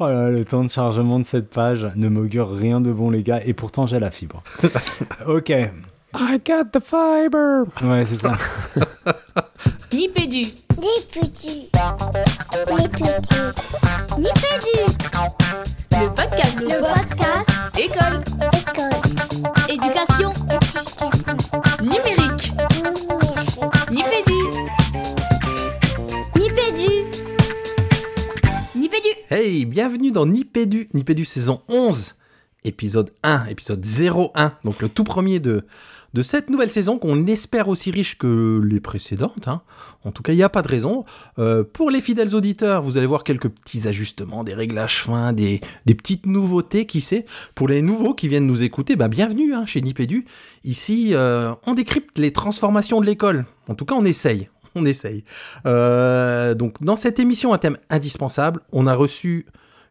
[0.00, 3.24] Oh là, le temps de chargement de cette page ne m'augure rien de bon, les
[3.24, 4.44] gars, et pourtant j'ai la fibre.
[5.26, 5.50] ok.
[5.50, 7.64] I got the fiber.
[7.82, 8.34] Ouais, c'est ça.
[9.92, 10.46] Nipédu.
[10.80, 11.68] Les petits.
[12.68, 13.42] Les petits.
[14.16, 14.78] Nipédu.
[15.90, 16.60] Le podcast.
[16.60, 17.48] Le podcast.
[17.76, 18.22] École.
[18.52, 19.68] École.
[19.68, 20.32] Éducation.
[20.48, 21.27] Éducation.
[29.78, 32.16] Bienvenue dans Nipédu, Nipédu saison 11,
[32.64, 35.64] épisode 1, épisode 01, donc le tout premier de,
[36.14, 39.46] de cette nouvelle saison qu'on espère aussi riche que les précédentes.
[39.46, 39.62] hein.
[40.02, 41.04] En tout cas, il n'y a pas de raison.
[41.38, 45.60] Euh, pour les fidèles auditeurs, vous allez voir quelques petits ajustements, des réglages fins, des,
[45.86, 47.24] des petites nouveautés, qui sait.
[47.54, 50.24] Pour les nouveaux qui viennent nous écouter, bah bienvenue hein, chez Nipédu.
[50.64, 53.46] Ici, euh, on décrypte les transformations de l'école.
[53.68, 54.48] En tout cas, on essaye.
[54.74, 55.22] On essaye.
[55.66, 59.46] Euh, donc, dans cette émission, un thème indispensable, on a reçu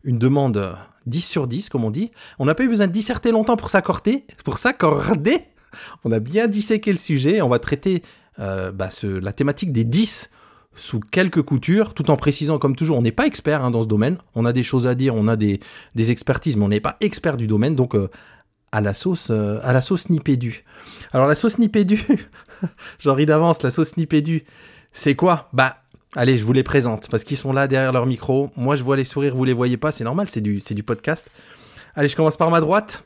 [0.07, 0.75] une demande
[1.05, 2.11] 10 sur 10, comme on dit.
[2.39, 4.25] On n'a pas eu besoin de disserter longtemps pour s'accorder.
[4.43, 5.41] Pour s'accorder,
[6.03, 7.41] on a bien disséqué le sujet.
[7.41, 8.01] On va traiter
[8.39, 10.29] euh, bah, la thématique des 10
[10.75, 13.87] sous quelques coutures, tout en précisant, comme toujours, on n'est pas expert hein, dans ce
[13.87, 14.17] domaine.
[14.35, 15.59] On a des choses à dire, on a des,
[15.95, 17.75] des expertises, mais on n'est pas expert du domaine.
[17.75, 18.09] Donc, euh,
[18.71, 20.63] à la sauce, euh, à la sauce Nipédu.
[21.11, 22.05] Alors, la sauce Nipédu,
[22.99, 24.43] j'en ris d'avance, la sauce Nipédu,
[24.93, 25.49] c'est quoi?
[25.51, 25.77] Bah,
[26.15, 28.49] allez, je vous les présente, parce qu'ils sont là derrière leur micro.
[28.55, 31.29] Moi, je vois les sourires, vous les voyez pas, c'est normal, c'est du, du podcast.
[31.95, 33.03] Allez, je commence par ma droite.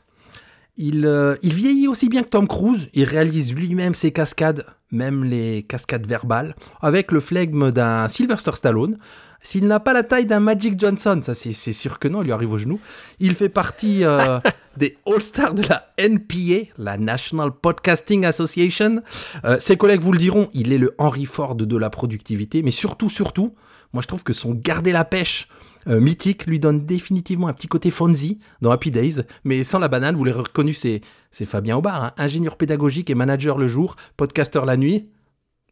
[0.76, 2.88] Il, euh, il vieillit aussi bien que Tom Cruise.
[2.94, 8.98] Il réalise lui-même ses cascades, même les cascades verbales, avec le flegme d'un Sylvester Stallone.
[9.42, 12.26] S'il n'a pas la taille d'un Magic Johnson, ça c'est c'est sûr que non, il
[12.26, 12.78] lui arrive au genou.
[13.18, 14.38] Il fait partie euh,
[14.76, 19.02] des All-Stars de la NPA, la National Podcasting Association.
[19.44, 22.70] Euh, ses collègues vous le diront, il est le Henry Ford de la productivité, mais
[22.70, 23.54] surtout, surtout,
[23.92, 25.48] moi je trouve que son garder la pêche
[25.88, 29.88] euh, mythique lui donne définitivement un petit côté Fonzie dans Happy Days, mais sans la
[29.88, 31.00] banane, vous l'avez reconnu, c'est
[31.30, 35.08] c'est Fabien Aubard, hein, ingénieur pédagogique et manager le jour, podcasteur la nuit.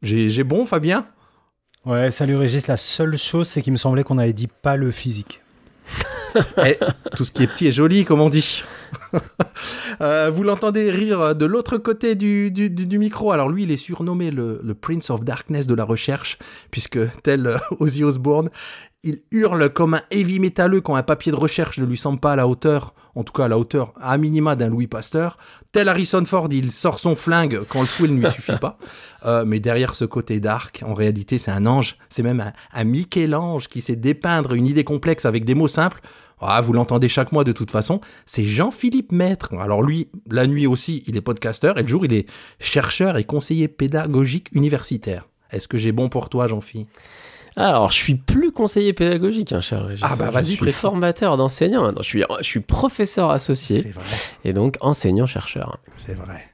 [0.02, 1.06] J'ai j'ai bon, Fabien?
[1.86, 2.66] Ouais, salut Régis.
[2.66, 5.40] La seule chose, c'est qu'il me semblait qu'on avait dit pas le physique.
[6.64, 6.78] Eh,
[7.16, 8.64] Tout ce qui est petit est joli, comme on dit.
[10.00, 12.50] Euh, vous l'entendez rire de l'autre côté du,
[12.98, 13.32] micro.
[13.32, 16.38] Alors lui, il est surnommé le, le Prince of Darkness de la recherche,
[16.70, 18.48] puisque tel euh, Ozzy Osbourne,
[19.02, 22.32] il hurle comme un heavy métalleux quand un papier de recherche ne lui semble pas
[22.32, 25.38] à la hauteur, en tout cas à la hauteur à minima d'un Louis Pasteur.
[25.72, 28.78] Tel Harrison Ford, il sort son flingue quand le fouet ne lui suffit pas.
[29.26, 31.98] Euh, mais derrière ce côté dark, en réalité, c'est un ange.
[32.08, 36.00] C'est même un, un Michel-Ange qui sait dépeindre une idée complexe avec des mots simples.
[36.40, 39.54] Ah, vous l'entendez chaque mois de toute façon, c'est Jean-Philippe Maître.
[39.60, 42.26] Alors lui, la nuit aussi, il est podcasteur et le jour, il est
[42.58, 45.28] chercheur et conseiller pédagogique universitaire.
[45.50, 46.88] Est-ce que j'ai bon pour toi, Jean-Philippe
[47.56, 50.04] Alors, je suis plus conseiller pédagogique, hein, cher Régis.
[50.08, 50.80] Ah bah, Je vas-y, suis précise.
[50.80, 51.82] formateur d'enseignants.
[51.82, 52.02] maintenant.
[52.02, 54.04] Je suis, je suis professeur associé C'est vrai,
[54.44, 55.78] et donc enseignant-chercheur.
[56.06, 56.44] c'est vrai.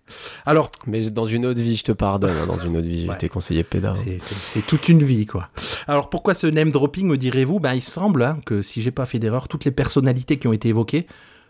[0.46, 2.36] Alors, Mais dans une autre vie, je te pardonne.
[2.36, 3.14] hein, dans une autre vie, Ouais.
[3.14, 3.94] j'étais conseiller péda.
[3.94, 5.48] c'est- toute une vie, quoi.
[5.86, 7.60] Alors pourquoi ce name dropping, me direz-vous?
[7.60, 10.52] Ben, il semble hein, que, si j'ai pas fait d'erreur, toutes les personnalités qui ont
[10.52, 11.06] été évoquées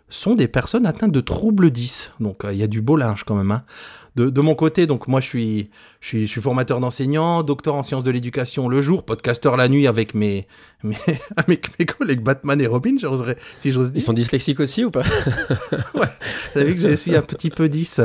[0.09, 2.13] sont des personnes atteintes de troubles 10.
[2.19, 3.51] Donc euh, il y a du beau linge quand même.
[3.51, 3.63] hein.
[4.17, 5.69] De, de mon côté, donc moi je suis,
[6.01, 9.69] je suis, je suis formateur d'enseignants, docteur en sciences de l'éducation le jour, podcasteur la
[9.69, 10.47] nuit avec mes,
[10.83, 10.97] mes,
[11.37, 15.03] avec mes collègues Batman et Robin, j'oserais, si j'ose Ils sont dyslexiques aussi ou pas?
[15.93, 16.01] Vous
[16.53, 18.01] savez que je suis un petit peu 10.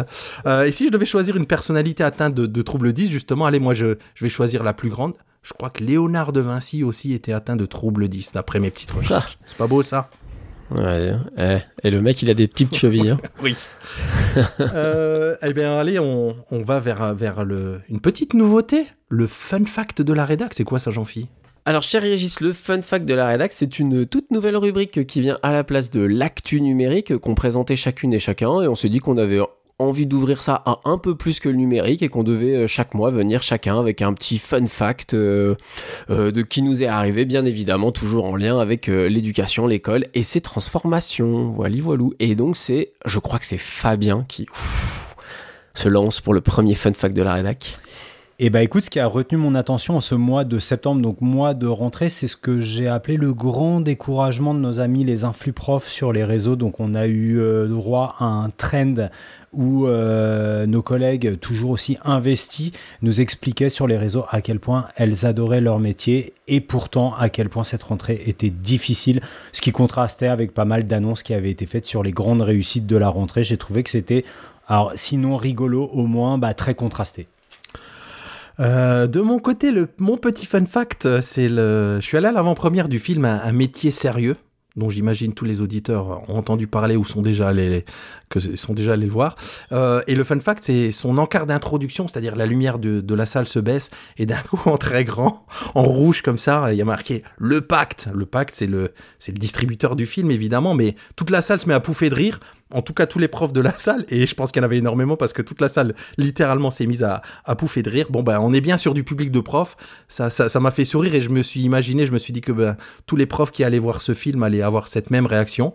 [0.46, 3.58] Euh, et si je devais choisir une personnalité atteinte de, de troubles 10, justement, allez,
[3.58, 5.14] moi je, je vais choisir la plus grande.
[5.42, 8.90] Je crois que Léonard de Vinci aussi était atteint de troubles 10, d'après mes petites
[8.92, 9.38] recherches.
[9.46, 10.10] C'est pas beau ça?
[10.70, 11.14] Ouais.
[11.38, 13.10] eh, Et le mec, il a des petites chevilles.
[13.10, 13.18] hein.
[13.42, 13.56] Oui.
[14.60, 18.86] euh, eh bien, allez, on, va vers, vers le, une petite nouveauté.
[19.08, 20.54] Le fun fact de la rédac.
[20.54, 21.28] C'est quoi ça, Jean-Phi?
[21.64, 25.20] Alors, cher Régis, le fun fact de la rédac, c'est une toute nouvelle rubrique qui
[25.20, 28.62] vient à la place de l'actu numérique qu'on présentait chacune et chacun.
[28.62, 29.40] Et on s'est dit qu'on avait
[29.82, 32.94] envie d'ouvrir ça à un peu plus que le numérique et qu'on devait euh, chaque
[32.94, 35.54] mois venir chacun avec un petit fun fact euh,
[36.10, 40.22] euh, de qui nous est arrivé, bien évidemment, toujours en lien avec l'éducation, l'école et
[40.22, 41.50] ses transformations.
[41.50, 42.12] Voilà, voilou.
[42.18, 44.46] Et donc, c'est, je crois que c'est Fabien qui
[45.74, 47.74] se lance pour le premier fun fact de la rédac.
[48.38, 51.20] Et bah écoute, ce qui a retenu mon attention en ce mois de septembre, donc
[51.20, 55.24] mois de rentrée, c'est ce que j'ai appelé le grand découragement de nos amis les
[55.24, 56.56] influprofs sur les réseaux.
[56.56, 59.08] Donc on a eu droit à un trend
[59.52, 62.72] où euh, nos collègues, toujours aussi investis,
[63.02, 67.28] nous expliquaient sur les réseaux à quel point elles adoraient leur métier et pourtant à
[67.28, 69.20] quel point cette rentrée était difficile,
[69.52, 72.86] ce qui contrastait avec pas mal d'annonces qui avaient été faites sur les grandes réussites
[72.86, 73.44] de la rentrée.
[73.44, 74.24] J'ai trouvé que c'était,
[74.68, 77.26] alors sinon rigolo, au moins bah, très contrasté.
[78.60, 81.98] Euh, de mon côté, le, mon petit fun fact, c'est le.
[82.00, 84.36] Je suis allé à l'avant-première du film un, un métier sérieux
[84.76, 87.84] dont j'imagine tous les auditeurs ont entendu parler ou sont déjà allés,
[88.28, 89.36] que sont déjà allés le voir.
[89.72, 93.26] Euh, et le fun fact, c'est son encart d'introduction, c'est-à-dire la lumière de, de la
[93.26, 96.82] salle se baisse et d'un coup en très grand, en rouge comme ça, il y
[96.82, 98.08] a marqué le pacte.
[98.14, 101.68] Le pacte, c'est le, c'est le distributeur du film évidemment, mais toute la salle se
[101.68, 102.40] met à pouffer de rire.
[102.72, 104.66] En tout cas, tous les profs de la salle, et je pense qu'il y en
[104.66, 107.22] avait énormément parce que toute la salle littéralement s'est mise à,
[107.56, 108.06] pouffer de rire.
[108.10, 109.76] Bon, ben, on est bien sur du public de profs.
[110.08, 112.40] Ça, ça, ça m'a fait sourire et je me suis imaginé, je me suis dit
[112.40, 112.76] que ben,
[113.06, 115.72] tous les profs qui allaient voir ce film allaient avoir cette même réaction.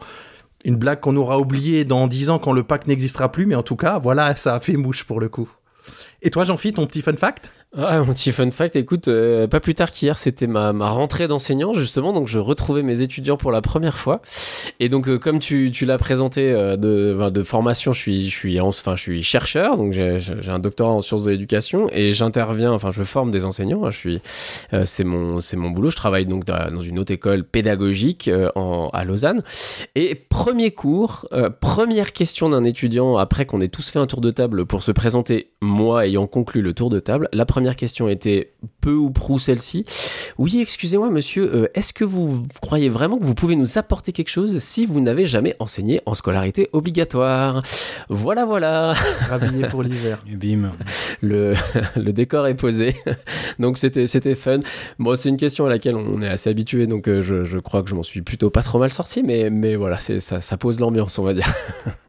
[0.66, 3.64] Une blague qu'on aura oubliée dans 10 ans quand le pack n'existera plus, mais en
[3.64, 5.50] tout cas, voilà, ça a fait mouche pour le coup.
[6.22, 7.52] Et toi, Jean-Philippe, ton petit fun fact?
[7.76, 11.28] Ah, mon petit fun fact, écoute, euh, pas plus tard qu'hier, c'était ma, ma rentrée
[11.28, 14.22] d'enseignant, justement, donc je retrouvais mes étudiants pour la première fois.
[14.80, 18.36] Et donc, euh, comme tu, tu l'as présenté euh, de, de formation, je suis, je,
[18.36, 21.90] suis en- enfin, je suis chercheur, donc j'ai j'ai un doctorat en sciences de l'éducation,
[21.92, 24.22] et j'interviens, enfin, je forme des enseignants, hein, je suis,
[24.86, 29.04] c'est mon, c'est mon boulot, je travaille donc dans une haute école pédagogique en, à
[29.04, 29.44] Lausanne.
[29.96, 31.28] Et premier cours,
[31.60, 34.94] première question d'un étudiant, après qu'on ait tous fait un tour de table pour se
[34.94, 39.40] présenter, moi ayant conclu le tour de table, la première question était peu ou prou
[39.40, 39.84] celle-ci.
[40.38, 44.30] Oui, excusez-moi monsieur, euh, est-ce que vous croyez vraiment que vous pouvez nous apporter quelque
[44.30, 47.64] chose si vous n'avez jamais enseigné en scolarité obligatoire?
[48.10, 48.94] Voilà, voilà,
[49.28, 50.24] Rhabillé pour l'hiver.
[50.32, 50.72] Bim.
[51.22, 51.56] le,
[51.96, 52.96] le décor est posé.
[53.58, 54.60] donc c'était c'était fun.
[55.00, 57.82] Bon, c'est une question à laquelle on est assez habitué, donc euh, je, je crois
[57.82, 60.58] que je m'en suis plutôt pas trop mal sorti, mais, mais voilà, c'est ça, ça
[60.58, 61.52] pose l'ambiance, on va dire.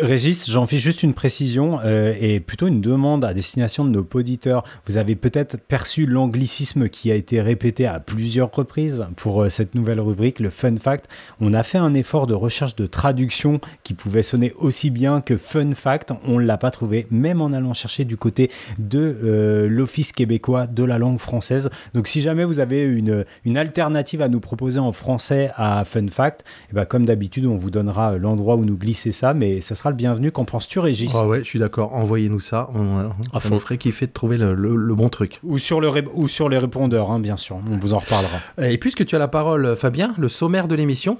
[0.00, 4.06] Régis, j'en fais juste une précision euh, et plutôt une demande à destination de nos
[4.12, 4.64] auditeurs.
[4.86, 9.74] Vous avez peut-être perçu l'anglicisme qui a été répété à plusieurs reprises pour euh, cette
[9.74, 11.08] nouvelle rubrique, le fun fact.
[11.40, 15.38] On a fait un effort de recherche de traduction qui pouvait sonner aussi bien que
[15.38, 16.12] fun fact.
[16.26, 20.66] On ne l'a pas trouvé, même en allant chercher du côté de euh, l'Office québécois
[20.66, 21.70] de la langue française.
[21.94, 26.08] Donc si jamais vous avez une, une alternative à nous proposer en français à fun
[26.08, 29.74] fact, eh ben, comme d'habitude, on vous donnera l'endroit où nous glisser ça, mais ça
[29.74, 30.30] sera le bienvenu.
[30.30, 31.94] Qu'en penses-tu, Régis Ah ouais, je suis d'accord.
[31.94, 32.68] Envoyez-nous ça.
[32.74, 33.10] On,
[33.40, 35.40] ça nous ferait kiffer de trouver le, le- le bon truc.
[35.42, 37.56] ou sur, le ré- ou sur les répondeurs, hein, bien sûr.
[37.70, 38.38] On vous en reparlera.
[38.62, 41.16] Et puisque tu as la parole, Fabien, le sommaire de l'émission.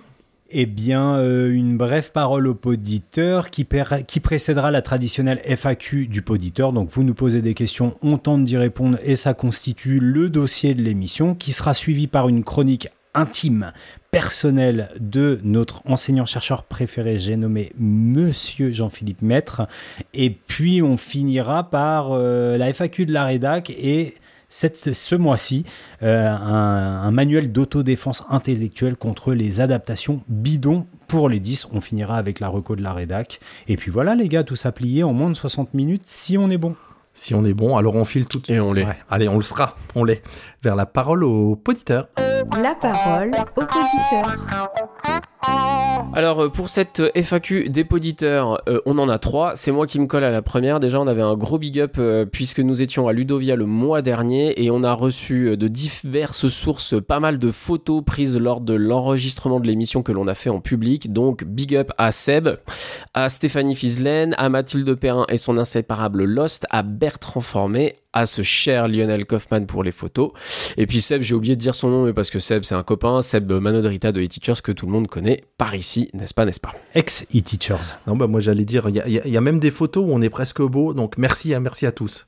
[0.55, 3.67] Eh bien, euh, une brève parole au poditeur qui,
[4.07, 6.75] qui précédera la traditionnelle FAQ du poditeur.
[6.75, 10.75] Donc, vous nous posez des questions, on tente d'y répondre et ça constitue le dossier
[10.75, 13.73] de l'émission qui sera suivi par une chronique intime,
[14.13, 19.63] personnelle de notre enseignant-chercheur préféré, j'ai nommé Monsieur Jean-Philippe Maître.
[20.13, 24.15] Et puis, on finira par euh, la FAQ de la rédac et
[24.51, 25.65] cette, ce mois-ci,
[26.03, 31.69] euh, un, un manuel d'autodéfense intellectuelle contre les adaptations bidons pour les 10.
[31.73, 33.41] On finira avec la reco de la rédac.
[33.67, 36.51] Et puis voilà, les gars, tout ça plié en moins de 60 minutes si on
[36.51, 36.77] est bon.
[37.15, 38.57] Si on est bon, alors on file tout de suite.
[38.57, 38.85] Et on l'est.
[38.85, 39.75] Ouais, allez, on le sera.
[39.95, 40.23] On l'est.
[40.63, 42.09] Vers la parole au poditeur.
[42.51, 44.37] La parole au poditeur.
[46.15, 49.53] Alors euh, pour cette euh, FAQ des poditeurs, euh, on en a trois.
[49.55, 50.79] C'est moi qui me colle à la première.
[50.79, 51.99] Déjà, on avait un gros big up
[52.31, 56.95] puisque nous étions à Ludovia le mois dernier et on a reçu de diverses sources
[57.01, 60.61] pas mal de photos prises lors de l'enregistrement de l'émission que l'on a fait en
[60.61, 61.13] public.
[61.13, 62.49] Donc big up à Seb,
[63.15, 68.43] à Stéphanie Fislaine, à Mathilde Perrin et son inséparable Lost, à Bertrand Formé, à ce
[68.43, 70.33] cher Lionel Kaufman pour les photos.
[70.77, 72.83] Et puis Seb, j'ai oublié de dire son nom, mais parce que Seb, c'est un
[72.83, 76.61] copain, Seb Manodrita de e-Teachers que tout le monde connaît par ici, n'est-ce pas, n'est-ce
[76.61, 77.97] pas Ex-e-teachers.
[78.07, 80.23] Non, bah moi j'allais dire, il y, a- y y même des photos où on
[80.23, 82.27] est presque beau, donc merci, à- merci à tous.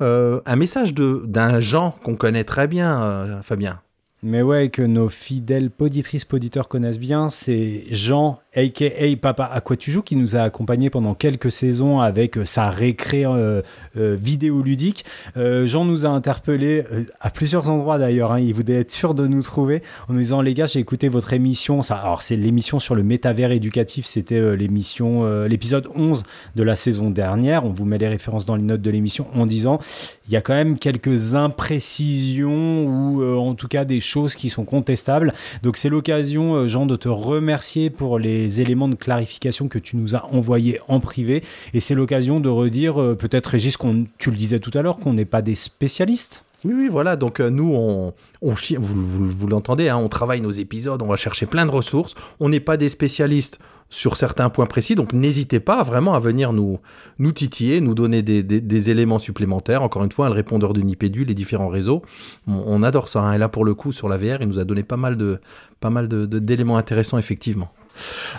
[0.00, 3.80] Euh, un message de d'un Jean qu'on connaît très bien, euh, Fabien.
[4.24, 9.16] Mais ouais, que nos fidèles poditrices, poditeurs connaissent bien, c'est Jean, a.k.a.
[9.20, 12.68] Papa à quoi tu joues, qui nous a accompagnés pendant quelques saisons avec euh, sa
[12.68, 13.62] récré euh,
[13.96, 15.04] euh, vidéoludique.
[15.36, 19.14] Euh, Jean nous a interpellés euh, à plusieurs endroits d'ailleurs, hein, il voulait être sûr
[19.14, 22.78] de nous trouver en nous disant les gars, j'ai écouté votre émission, alors c'est l'émission
[22.78, 26.22] sur le métavers éducatif, c'était euh, l'émission, l'épisode 11
[26.54, 29.46] de la saison dernière, on vous met les références dans les notes de l'émission en
[29.46, 29.78] disant
[30.26, 34.64] il y a quand même quelques imprécisions ou en tout cas des choses qui sont
[34.64, 35.32] contestables.
[35.62, 40.16] Donc c'est l'occasion, Jean, de te remercier pour les éléments de clarification que tu nous
[40.16, 41.42] as envoyés en privé.
[41.74, 44.96] Et c'est l'occasion de redire, euh, peut-être Régis, qu'on, tu le disais tout à l'heure,
[44.96, 46.44] qu'on n'est pas des spécialistes.
[46.64, 47.16] Oui, oui, voilà.
[47.16, 51.02] Donc euh, nous, on, on chi- vous, vous- vous l'entendez, hein, on travaille nos épisodes,
[51.02, 52.14] on va chercher plein de ressources.
[52.40, 53.58] On n'est pas des spécialistes
[53.90, 56.78] sur certains points précis, donc n'hésitez pas vraiment à venir nous,
[57.18, 59.82] nous titiller, nous donner des, éléments supplémentaires.
[59.82, 62.00] Encore une fois, le répondeur de Nipédu, les différents réseaux,
[62.46, 63.20] on, adore ça.
[63.20, 63.34] hein.
[63.34, 65.40] Et là, pour le coup, sur la VR, il nous a donné pas mal de,
[65.80, 67.70] pas mal d'éléments intéressants, effectivement.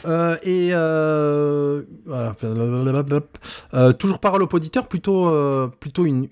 [0.06, 2.36] Euh, et euh, voilà.
[3.74, 5.28] Euh, toujours parole au poditeur, plutôt,
[6.06, 6.28] une,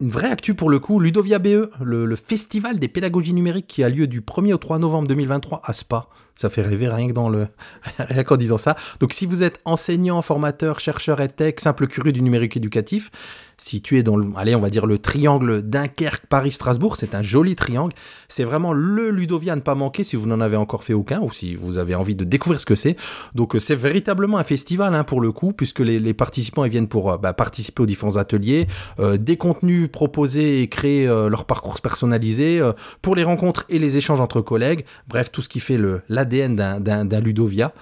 [0.00, 1.00] vraie actu pour le coup.
[1.00, 5.08] Ludovia BE, le, festival des pédagogies numériques qui a lieu du 1er au 3 novembre
[5.08, 6.08] 2023 à Spa.
[6.34, 7.08] Ça fait rêver rien
[7.98, 8.76] rien qu'en disant ça.
[9.00, 13.10] Donc, si vous êtes enseignant, formateur, chercheur et tech, simple curieux du numérique éducatif,
[13.58, 17.56] situé dans le, allez, on va dire le triangle Dunkerque, Paris, Strasbourg, c'est un joli
[17.56, 17.92] triangle.
[18.28, 21.20] C'est vraiment le Ludovia à ne pas manquer si vous n'en avez encore fait aucun
[21.20, 22.96] ou si vous avez envie de découvrir ce que c'est.
[23.34, 26.70] Donc, euh, c'est véritablement un festival, hein, pour le coup, puisque les, les participants, ils
[26.70, 28.66] viennent pour euh, bah, participer aux différents ateliers,
[29.00, 32.72] euh, des contenus proposés et créer euh, leur parcours personnalisé, euh,
[33.02, 37.20] pour les rencontres et les échanges entre collègues, bref, tout ce qui fait l'ADN d'un
[37.20, 37.72] Ludovia.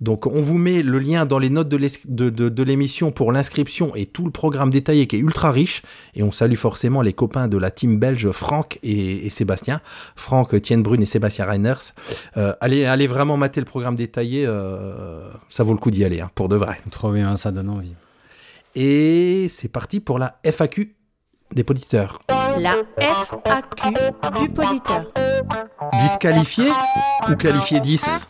[0.00, 4.24] Donc on vous met le lien dans les notes de l'émission pour l'inscription et tout
[4.24, 5.82] le programme détaillé qui est ultra riche.
[6.14, 9.80] Et on salue forcément les copains de la team belge Franck et, et Sébastien.
[10.16, 11.92] Franck Tienbrun et Sébastien Reiners.
[12.36, 16.20] Euh, allez, allez vraiment mater le programme détaillé, euh, ça vaut le coup d'y aller,
[16.20, 16.80] hein, pour de vrai.
[16.90, 17.94] Trop bien, ça donne envie.
[18.74, 20.96] Et c'est parti pour la FAQ
[21.54, 22.20] des poditeurs.
[22.28, 23.94] La FAQ
[24.40, 25.12] du poditeur.
[26.00, 26.68] Disqualifié
[27.28, 28.28] ou qualifié 10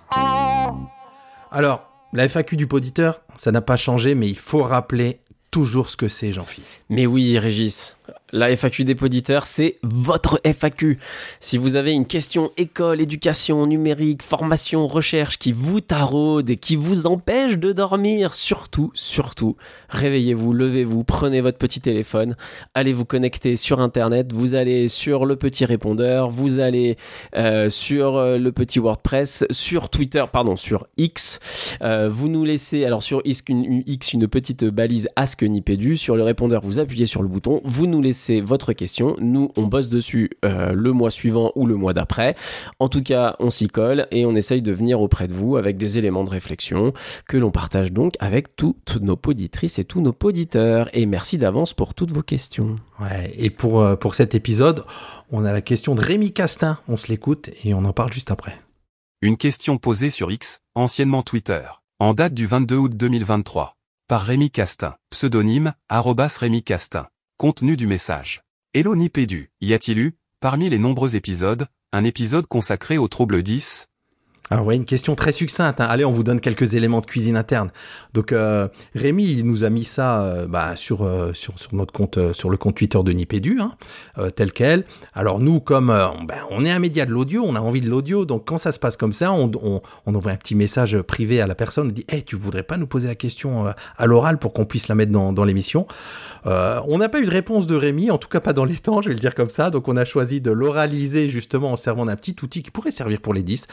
[1.55, 5.21] Alors, la FAQ du poditeur, ça n'a pas changé, mais il faut rappeler
[5.53, 6.67] toujours ce que c'est, Jean-Philippe.
[6.91, 7.97] Mais oui, Régis.
[8.33, 10.99] La FAQ des poditeurs, c'est votre FAQ.
[11.39, 16.75] Si vous avez une question école, éducation, numérique, formation, recherche qui vous taraude et qui
[16.75, 19.57] vous empêche de dormir, surtout, surtout,
[19.89, 22.35] réveillez-vous, levez-vous, prenez votre petit téléphone,
[22.75, 26.97] allez vous connecter sur Internet, vous allez sur le petit répondeur, vous allez
[27.37, 31.39] euh, sur euh, le petit WordPress, sur Twitter, pardon, sur X.
[31.83, 35.97] Euh, vous nous laissez, alors sur X une, petite balise Ask Nipédu.
[35.97, 39.17] Sur le répondeur, vous appuyez sur le bouton, vous nous laissez votre question.
[39.21, 42.37] Nous, on bosse dessus euh, le mois suivant ou le mois d'après.
[42.79, 45.77] En tout cas, on s'y colle et on essaye de venir auprès de vous avec
[45.77, 46.93] des éléments de réflexion
[47.29, 50.89] que l'on partage donc avec toutes nos poditrices et tous nos poditeurs.
[50.93, 52.77] Et merci d'avance pour toutes vos questions.
[53.01, 54.85] Ouais, et pour, euh, pour cet épisode,
[55.31, 56.79] on a la question de Rémi Castin.
[56.89, 58.59] On se l'écoute et on en parle juste après.
[59.23, 61.63] Une question posée sur X, anciennement Twitter,
[61.99, 67.07] en date du 22 août 2023, par Rémi Castin, pseudonyme, arrobas Rémi Castin.
[67.45, 68.43] Contenu du message.
[68.73, 73.91] Hello Nipédu, y a-t-il eu, parmi les nombreux épisodes, un épisode consacré au trouble 10
[74.51, 75.81] Alors, ouais, une question très succincte.
[75.81, 75.87] hein.
[75.89, 77.71] Allez, on vous donne quelques éléments de cuisine interne.
[78.13, 81.95] Donc, euh, Rémi, il nous a mis ça euh, bah, sur, euh, sur, sur notre
[81.95, 83.73] compte, sur le compte Twitter de Nipédu, hein,
[84.37, 84.85] tel quel.
[85.15, 88.27] Alors, nous, comme ben, on est un média de l'audio, on a envie de l'audio.
[88.27, 89.51] Donc, quand ça se passe comme ça, on,
[90.05, 91.89] envoie un petit message privé à la personne.
[91.89, 94.89] On dit Hey, tu voudrais pas nous poser la question à l'oral pour qu'on puisse
[94.89, 95.87] la mettre dans, dans l'émission?
[96.45, 99.01] On n'a pas eu de réponse de Rémi, en tout cas pas dans les temps,
[99.01, 99.71] je vais le dire comme ça.
[99.71, 103.21] Donc, on a choisi de l'oraliser justement en servant d'un petit outil qui pourrait servir
[103.23, 103.67] pour les 10,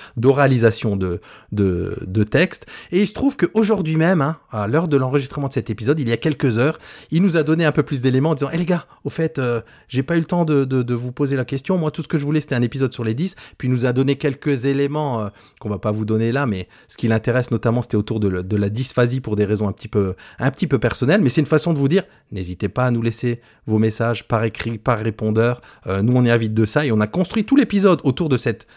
[0.61, 2.65] de, de, de texte.
[2.91, 6.09] Et il se trouve qu'aujourd'hui même, hein, à l'heure de l'enregistrement de cet épisode, il
[6.09, 6.79] y a quelques heures,
[7.11, 9.39] il nous a donné un peu plus d'éléments en disant Eh les gars, au fait,
[9.39, 11.77] euh, j'ai pas eu le temps de, vous poser la question.
[11.77, 13.35] Moi, tout ce que je voulais, c'était un épisode sur les 10.
[13.57, 16.67] Puis il nous a donné quelques éléments euh, qu'on va pas vous donner là, mais
[16.87, 20.15] ce qui l'intéresse notamment, c'était autour de, la dysphasie pour des raisons un petit peu,
[20.39, 21.21] un petit peu personnelles.
[21.21, 24.43] Mais c'est une façon de vous dire n'hésitez pas à nous laisser vos messages par
[24.43, 25.61] écrit, par répondeur.
[25.87, 28.37] Euh, nous, on est avides de ça et on a construit tout l'épisode autour de
[28.37, 28.67] cette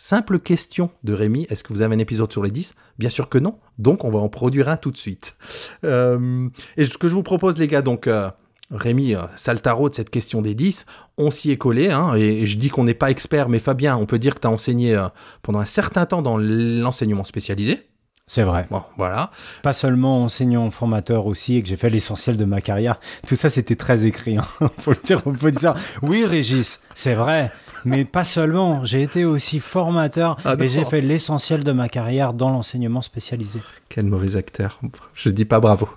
[0.00, 3.28] Simple question de Rémi, est-ce que vous avez un épisode sur les 10 Bien sûr
[3.28, 5.36] que non, donc on va en produire un tout de suite.
[5.82, 8.30] Euh, et ce que je vous propose les gars, donc euh,
[8.70, 10.86] Rémi, euh, sale tarot de cette question des 10,
[11.16, 14.06] on s'y est collé, hein, et je dis qu'on n'est pas expert, mais Fabien, on
[14.06, 14.96] peut dire que tu as enseigné
[15.42, 17.88] pendant un certain temps dans l'enseignement spécialisé.
[18.28, 18.68] C'est vrai.
[18.70, 19.32] Bon, voilà.
[19.64, 23.00] Pas seulement enseignant, formateur aussi, et que j'ai fait l'essentiel de ma carrière.
[23.26, 24.36] Tout ça, c'était très écrit.
[24.36, 24.46] Hein.
[24.78, 25.74] Faut le dire, on peut dire.
[26.02, 27.50] Oui, Régis, c'est vrai.
[27.84, 28.84] Mais pas seulement.
[28.84, 33.60] J'ai été aussi formateur Ah, et j'ai fait l'essentiel de ma carrière dans l'enseignement spécialisé.
[33.88, 34.80] Quel mauvais acteur.
[35.14, 35.88] Je dis pas bravo.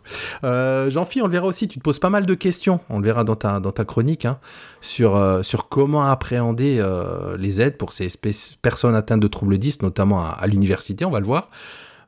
[0.44, 1.68] Euh, Jean-Phi, on le verra aussi.
[1.68, 2.80] Tu te poses pas mal de questions.
[2.90, 4.38] On le verra dans ta, dans ta chronique hein,
[4.82, 9.58] sur, euh, sur comment appréhender euh, les aides pour ces espèces- personnes atteintes de troubles
[9.58, 11.06] 10, notamment à, à l'université.
[11.06, 11.50] On va le voir.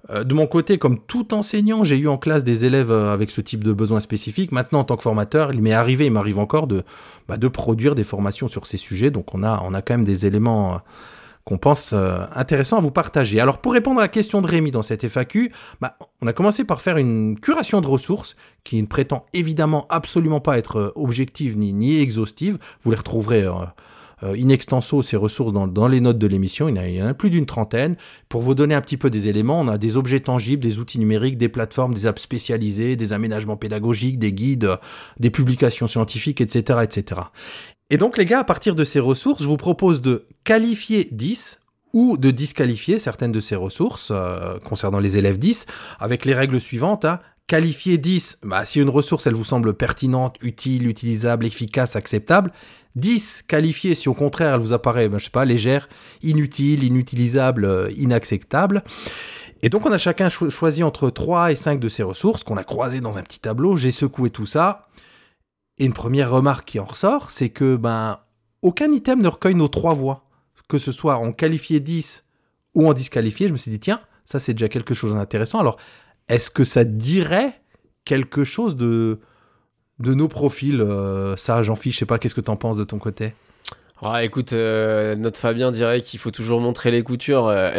[0.09, 3.31] Euh, de mon côté, comme tout enseignant, j'ai eu en classe des élèves euh, avec
[3.31, 4.51] ce type de besoins spécifiques.
[4.51, 6.83] Maintenant, en tant que formateur, il m'est arrivé, il m'arrive encore de,
[7.27, 9.11] bah, produire des formations sur ces sujets.
[9.11, 10.77] Donc, on a, on a quand même des éléments euh,
[11.45, 13.41] qu'on pense intéressants à vous partager.
[13.41, 16.63] Alors, pour répondre à la question de Rémi dans cette FAQ, bah, on a commencé
[16.63, 21.73] par faire une curation de ressources qui ne prétend évidemment absolument pas être objective ni,
[21.73, 22.59] ni exhaustive.
[22.83, 23.45] Vous les retrouverez
[24.23, 26.69] in extenso, ces ressources dans, les notes de l'émission.
[26.69, 27.95] Il, y en a- plus d'une trentaine.
[28.29, 30.99] Pour vous donner un petit peu des éléments, on a des objets tangibles, des outils
[30.99, 34.77] numériques, des plateformes, des apps spécialisées, des aménagements pédagogiques, des guides, euh,
[35.19, 37.21] des publications scientifiques, etc., etc.
[37.89, 41.59] Et donc, les gars, à partir de ces ressources, je vous propose de qualifier 10
[41.93, 45.67] ou de disqualifier certaines de ces ressources euh, concernant les élèves 10
[45.99, 47.05] avec les règles suivantes.
[47.05, 47.19] hein.
[47.47, 52.51] Qualifié 10, bah, si une ressource elle vous semble pertinente, utile, utilisable, efficace, acceptable.
[52.95, 55.89] 10 qualifié si au contraire elle vous apparaît, bah, je sais pas, légère,
[56.21, 58.83] inutile, inutilisable, euh, inacceptable.
[59.61, 62.57] Et donc on a chacun cho- choisi entre 3 et 5 de ces ressources qu'on
[62.57, 64.87] a croisées dans un petit tableau, j'ai secoué tout ça.
[65.79, 68.19] Et une première remarque qui en ressort, c'est que ben
[68.61, 70.29] aucun item ne recueille nos trois voix.
[70.69, 72.23] Que ce soit en qualifié 10
[72.75, 75.59] ou en disqualifié, je me suis dit tiens, ça c'est déjà quelque chose d'intéressant.
[75.59, 75.77] Alors,
[76.27, 77.61] est-ce que ça dirait
[78.05, 79.19] quelque chose de
[79.99, 80.83] de nos profils
[81.37, 83.33] Ça, Jean-Philippe, je sais pas, qu'est-ce que t'en penses de ton côté?
[84.05, 87.47] Ah, écoute, euh, notre Fabien dirait qu'il faut toujours montrer les coutures.
[87.47, 87.71] euh,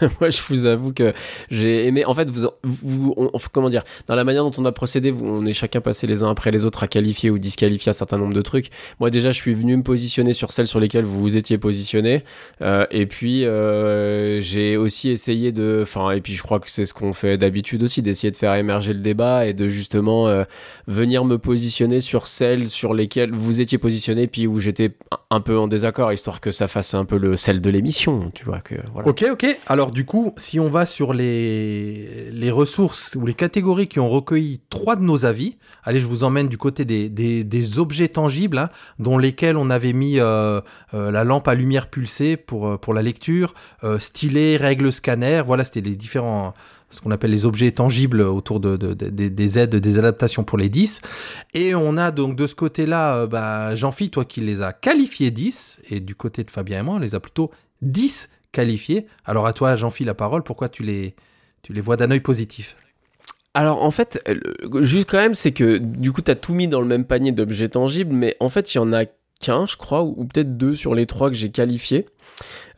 [0.20, 1.12] Moi, je vous avoue que
[1.48, 2.04] j'ai aimé.
[2.04, 3.14] En fait, vous, vous
[3.52, 6.30] comment dire, dans la manière dont on a procédé, on est chacun passé les uns
[6.30, 8.70] après les autres à qualifier ou disqualifier un certain nombre de trucs.
[8.98, 12.24] Moi, déjà, je suis venu me positionner sur celles sur lesquelles vous vous étiez positionné.
[12.62, 13.44] Euh, et puis,
[14.42, 15.80] j'ai aussi essayé de.
[15.82, 18.54] Enfin, et puis, je crois que c'est ce qu'on fait d'habitude aussi, d'essayer de faire
[18.54, 20.44] émerger le débat et de justement
[20.88, 24.96] venir me positionner sur celles sur lesquelles vous étiez positionné, puis où j'étais
[25.30, 28.44] un peu en désaccord, histoire que ça fasse un peu le sel de l'émission, tu
[28.44, 28.60] vois.
[28.60, 28.74] Que.
[29.04, 29.46] Ok, ok.
[29.66, 34.08] Alors du coup, si on va sur les, les ressources ou les catégories qui ont
[34.08, 38.58] recueilli trois de nos avis, allez, je vous emmène du côté des, des, objets tangibles,
[38.58, 40.60] hein, dont lesquels on avait mis euh,
[40.94, 43.54] euh, la lampe à lumière pulsée pour, euh, pour la lecture,
[43.98, 46.54] stylet, règle scanner, voilà, c'était les différents
[46.90, 50.42] ce qu'on appelle les objets tangibles autour de, de- de- des- des aides, des adaptations
[50.44, 51.00] pour les 10.
[51.54, 55.30] Et on a donc de ce côté-là, euh, bah, Jean-Philippe, toi qui les as qualifiés
[55.30, 57.50] 10, et du côté de Fabien et moi, on les a plutôt
[57.82, 59.06] 10 qualifiés.
[59.24, 61.14] Alors à toi, Jean-Philippe, la parole, pourquoi tu les,
[61.62, 62.76] tu les vois d'un œil positif?
[63.54, 64.22] Alors en fait,
[64.80, 67.32] juste quand même, c'est que du coup, tu as tout mis dans le même panier
[67.32, 69.04] d'objets tangibles, mais en fait, il y en a
[69.40, 72.06] qu'un, je crois, ou peut-être deux sur les trois que j'ai qualifiés.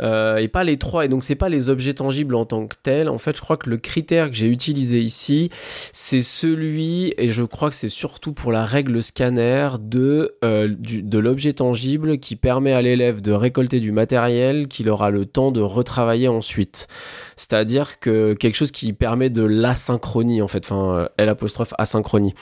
[0.01, 2.75] Euh, et pas les trois, et donc c'est pas les objets tangibles en tant que
[2.83, 3.09] tels.
[3.09, 5.51] En fait, je crois que le critère que j'ai utilisé ici,
[5.93, 11.19] c'est celui, et je crois que c'est surtout pour la règle scanner de, euh, de
[11.19, 15.61] l'objet tangible qui permet à l'élève de récolter du matériel qu'il aura le temps de
[15.61, 16.89] retravailler ensuite.
[17.37, 22.35] C'est-à-dire que quelque chose qui permet de l'asynchronie, en fait, enfin, euh, L apostrophe asynchronie.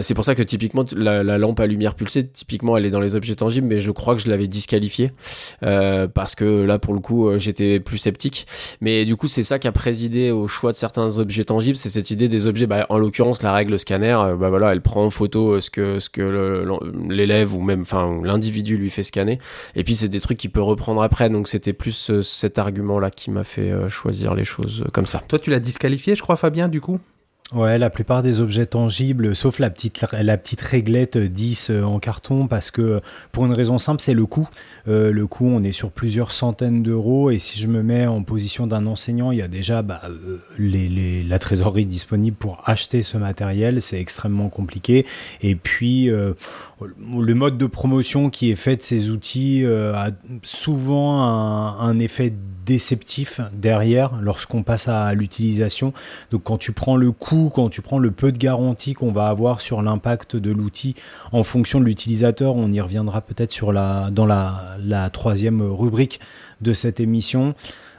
[0.00, 3.00] C'est pour ça que typiquement, la, la lampe à lumière pulsée, typiquement, elle est dans
[3.00, 5.10] les objets tangibles, mais je crois que je l'avais disqualifiée
[5.60, 8.46] parce que là, pour le coup, euh, j'étais plus sceptique.
[8.80, 11.90] Mais du coup, c'est ça qui a présidé au choix de certains objets tangibles, c'est
[11.90, 12.66] cette idée des objets.
[12.66, 15.70] Bah, en l'occurrence, la règle scanner, euh, bah voilà, elle prend en photo euh, ce
[15.70, 16.64] que ce que
[17.08, 19.38] l'élève ou même, enfin, l'individu lui fait scanner.
[19.74, 21.30] Et puis, c'est des trucs qu'il peut reprendre après.
[21.30, 25.22] Donc, c'était plus cet argument-là qui m'a fait choisir les choses comme ça.
[25.28, 26.98] Toi, tu l'as disqualifié, je crois, Fabien, du coup?
[27.54, 32.46] Ouais, la plupart des objets tangibles, sauf la petite, la petite réglette 10 en carton,
[32.46, 34.48] parce que pour une raison simple, c'est le coût.
[34.88, 38.22] Euh, le coût, on est sur plusieurs centaines d'euros, et si je me mets en
[38.22, 43.16] position d'un enseignant, il y a déjà bah, euh, la trésorerie disponible pour acheter ce
[43.16, 45.06] matériel, c'est extrêmement compliqué.
[45.42, 46.34] Et puis, euh,
[46.80, 50.10] le mode de promotion qui est fait de ces outils a
[50.42, 52.32] souvent un, un effet
[52.64, 55.92] déceptif derrière lorsqu'on passe à l'utilisation.
[56.30, 59.26] Donc quand tu prends le coût, quand tu prends le peu de garantie qu'on va
[59.26, 60.94] avoir sur l'impact de l'outil
[61.32, 66.20] en fonction de l'utilisateur, on y reviendra peut-être sur la, dans la, la troisième rubrique
[66.60, 67.54] de cette émission.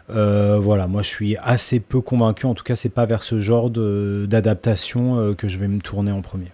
[0.10, 3.40] Euh, voilà, moi je suis assez peu convaincu, en tout cas c'est pas vers ce
[3.40, 6.52] genre de- d'adaptation euh, que je vais me tourner en premier.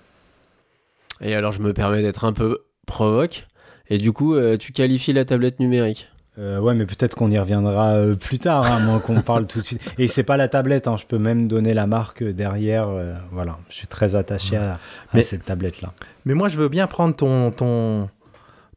[1.21, 3.45] Et alors, je me permets d'être un peu provoque.
[3.89, 6.07] Et du coup, euh, tu qualifies la tablette numérique?
[6.37, 9.45] Euh, ouais, mais peut-être qu'on y reviendra euh, plus tard, hein, à moins qu'on parle
[9.45, 9.81] tout de suite.
[9.97, 12.87] Et c'est pas la tablette, hein, je peux même donner la marque derrière.
[12.87, 14.79] euh, voilà, je suis très attaché à, à
[15.15, 15.91] Mais- cette tablette-là.
[16.23, 18.07] Mais moi, je veux bien prendre ton, ton,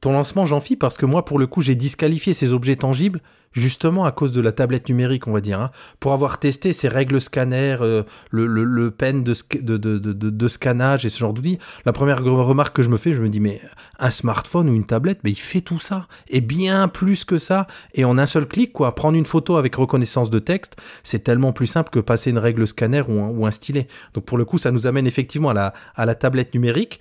[0.03, 3.21] ton lancement, Jean-Philippe, parce que moi, pour le coup, j'ai disqualifié ces objets tangibles
[3.53, 6.89] justement à cause de la tablette numérique, on va dire, hein, pour avoir testé ces
[6.89, 11.33] règles scanner, euh, le, le, le pen de, de, de, de, scannage et ce genre
[11.33, 11.59] d'outils.
[11.85, 13.61] La première remarque que je me fais, je me dis, mais
[14.01, 17.69] un smartphone ou une tablette, mais il fait tout ça, et bien plus que ça,
[17.95, 18.97] et en un seul clic, quoi.
[18.97, 22.67] Prendre une photo avec reconnaissance de texte, c'est tellement plus simple que passer une règle
[22.67, 23.87] scanner ou un, ou un stylet.
[24.15, 26.99] Donc pour le coup, ça nous amène effectivement à la, à la tablette numérique,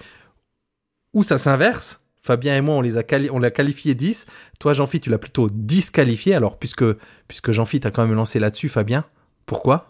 [1.13, 2.00] où ça s'inverse.
[2.21, 3.03] Fabien et moi, on les a
[3.39, 4.27] l'a qualifié 10.
[4.59, 6.35] Toi, Jean-Philippe, tu l'as plutôt disqualifié.
[6.35, 6.85] Alors, puisque,
[7.27, 9.05] puisque Jean-Philippe a quand même lancé là-dessus, Fabien,
[9.47, 9.87] pourquoi?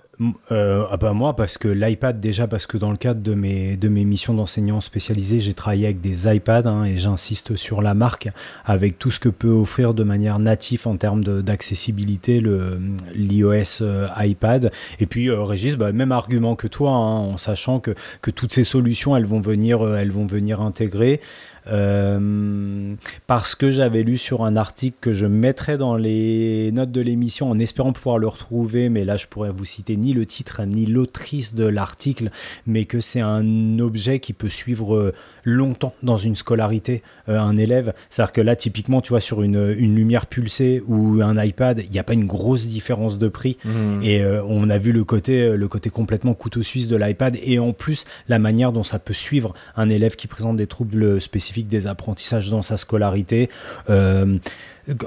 [0.51, 3.75] Euh, ah bah moi, parce que l'iPad, déjà, parce que dans le cadre de mes,
[3.75, 7.93] de mes missions d'enseignant spécialisé, j'ai travaillé avec des iPads, hein, et j'insiste sur la
[7.93, 8.29] marque,
[8.65, 12.79] avec tout ce que peut offrir de manière native en termes d'accessibilité le
[13.15, 14.71] l'iOS euh, iPad.
[14.99, 18.53] Et puis, euh, Régis, bah, même argument que toi, hein, en sachant que, que toutes
[18.53, 21.19] ces solutions, elles vont venir, euh, elles vont venir intégrer.
[21.67, 22.95] Euh,
[23.27, 27.49] parce que j'avais lu sur un article que je mettrai dans les notes de l'émission
[27.49, 30.85] en espérant pouvoir le retrouver, mais là je pourrais vous citer ni le titre ni
[30.85, 32.31] l'autrice de l'article,
[32.65, 37.57] mais que c'est un objet qui peut suivre euh, longtemps dans une scolarité euh, un
[37.57, 37.93] élève.
[38.09, 41.91] C'est-à-dire que là, typiquement, tu vois, sur une, une lumière pulsée ou un iPad, il
[41.91, 43.57] n'y a pas une grosse différence de prix.
[43.65, 44.01] Mhm.
[44.03, 47.59] Et euh, on a vu le côté, le côté complètement couteau suisse de l'iPad et
[47.59, 51.50] en plus la manière dont ça peut suivre un élève qui présente des troubles spécifiques
[51.59, 53.49] des apprentissages dans sa scolarité.
[53.89, 54.37] Euh,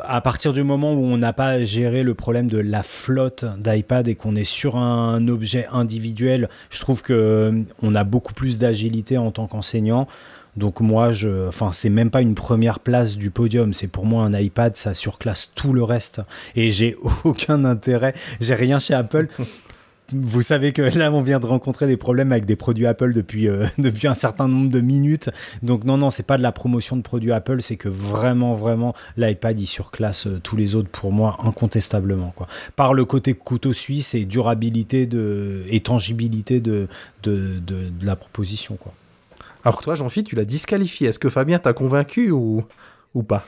[0.04, 4.06] à partir du moment où on n'a pas géré le problème de la flotte d'iPad
[4.08, 8.58] et qu'on est sur un objet individuel, je trouve que euh, on a beaucoup plus
[8.58, 10.06] d'agilité en tant qu'enseignant.
[10.56, 13.72] Donc moi, je, enfin, c'est même pas une première place du podium.
[13.72, 16.20] C'est pour moi un iPad, ça surclasse tout le reste.
[16.54, 18.14] Et j'ai aucun intérêt.
[18.40, 19.28] J'ai rien chez Apple.
[20.14, 23.48] Vous savez que là, on vient de rencontrer des problèmes avec des produits Apple depuis,
[23.48, 25.30] euh, depuis un certain nombre de minutes.
[25.62, 28.94] Donc non, non, c'est pas de la promotion de produits Apple, c'est que vraiment, vraiment,
[29.16, 32.32] l'iPad, il surclasse euh, tous les autres pour moi, incontestablement.
[32.36, 32.46] Quoi.
[32.76, 36.86] Par le côté couteau suisse et durabilité de, et tangibilité de,
[37.22, 38.76] de, de, de la proposition.
[38.76, 38.92] Quoi.
[39.64, 41.08] Alors que toi, Jean-Philippe, tu l'as disqualifié.
[41.08, 42.64] Est-ce que Fabien t'a convaincu ou,
[43.14, 43.44] ou pas?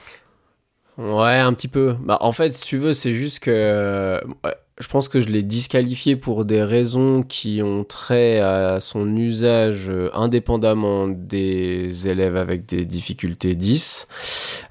[0.99, 1.97] Ouais, un petit peu.
[2.01, 5.43] Bah, en fait, si tu veux, c'est juste que ouais, je pense que je l'ai
[5.43, 12.67] disqualifié pour des raisons qui ont trait à son usage euh, indépendamment des élèves avec
[12.67, 14.07] des difficultés 10.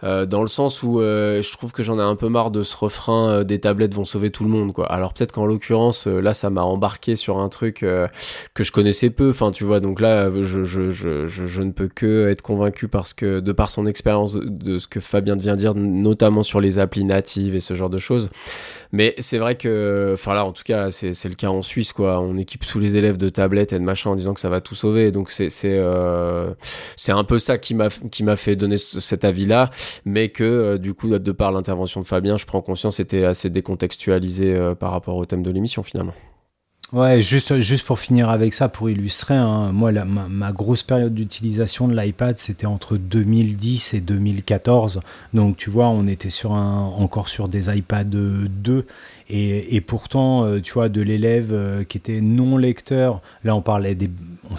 [0.03, 2.61] Euh, dans le sens où euh, je trouve que j'en ai un peu marre de
[2.61, 4.73] ce refrain des tablettes vont sauver tout le monde.
[4.73, 4.85] Quoi.
[4.91, 9.31] Alors peut-être qu'en l'occurrence, là, ça m'a embarqué sur un truc que je connaissais peu.
[9.31, 13.15] Enfin, tu vois, donc là, je, je, je, je, ne peux que être convaincu parce
[13.15, 16.61] que, de par son expérience de, de ce que Fabien vient de dire, notamment sur
[16.61, 18.29] les applis natives et ce genre de choses.
[18.91, 22.19] Mais c'est vrai que, enfin là, en tout cas, c'est le cas en Suisse, quoi.
[22.19, 24.61] On équipe tous les élèves de tablettes et de machin en disant que ça va
[24.61, 25.11] tout sauver.
[25.11, 26.53] Donc c'est euh,
[27.07, 29.71] un peu ça qui m'a fait donner ce- cet avis-là,
[30.05, 33.49] mais que euh, du coup, de par l'intervention de Fabien, je prends conscience, c'était assez
[33.49, 36.13] décontextualisé euh, par rapport au thème de l'émission finalement.
[36.93, 41.87] Ouais, juste, juste pour finir avec ça, pour illustrer, hein, moi, ma, grosse période d'utilisation
[41.87, 45.01] de l'iPad, c'était entre 2010 et 2014.
[45.33, 48.85] Donc, tu vois, on était encore sur des iPad 2.
[49.27, 53.95] Et, pourtant, euh, tu vois, de l'élève euh, qui était non lecteur, là, on parlait
[53.95, 54.09] des,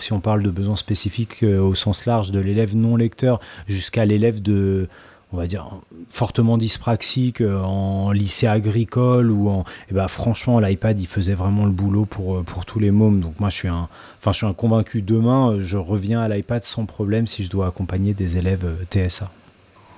[0.00, 4.04] si on parle de besoins spécifiques euh, au sens large, de l'élève non lecteur jusqu'à
[4.04, 4.88] l'élève de,
[5.32, 5.70] on va dire,
[6.10, 9.64] fortement dyspraxique en lycée agricole ou en.
[9.88, 13.20] Et ben, franchement, l'iPad, il faisait vraiment le boulot pour, pour tous les mômes.
[13.20, 15.00] Donc, moi, je suis un, enfin, je suis un convaincu.
[15.00, 19.30] Demain, je reviens à l'iPad sans problème si je dois accompagner des élèves TSA.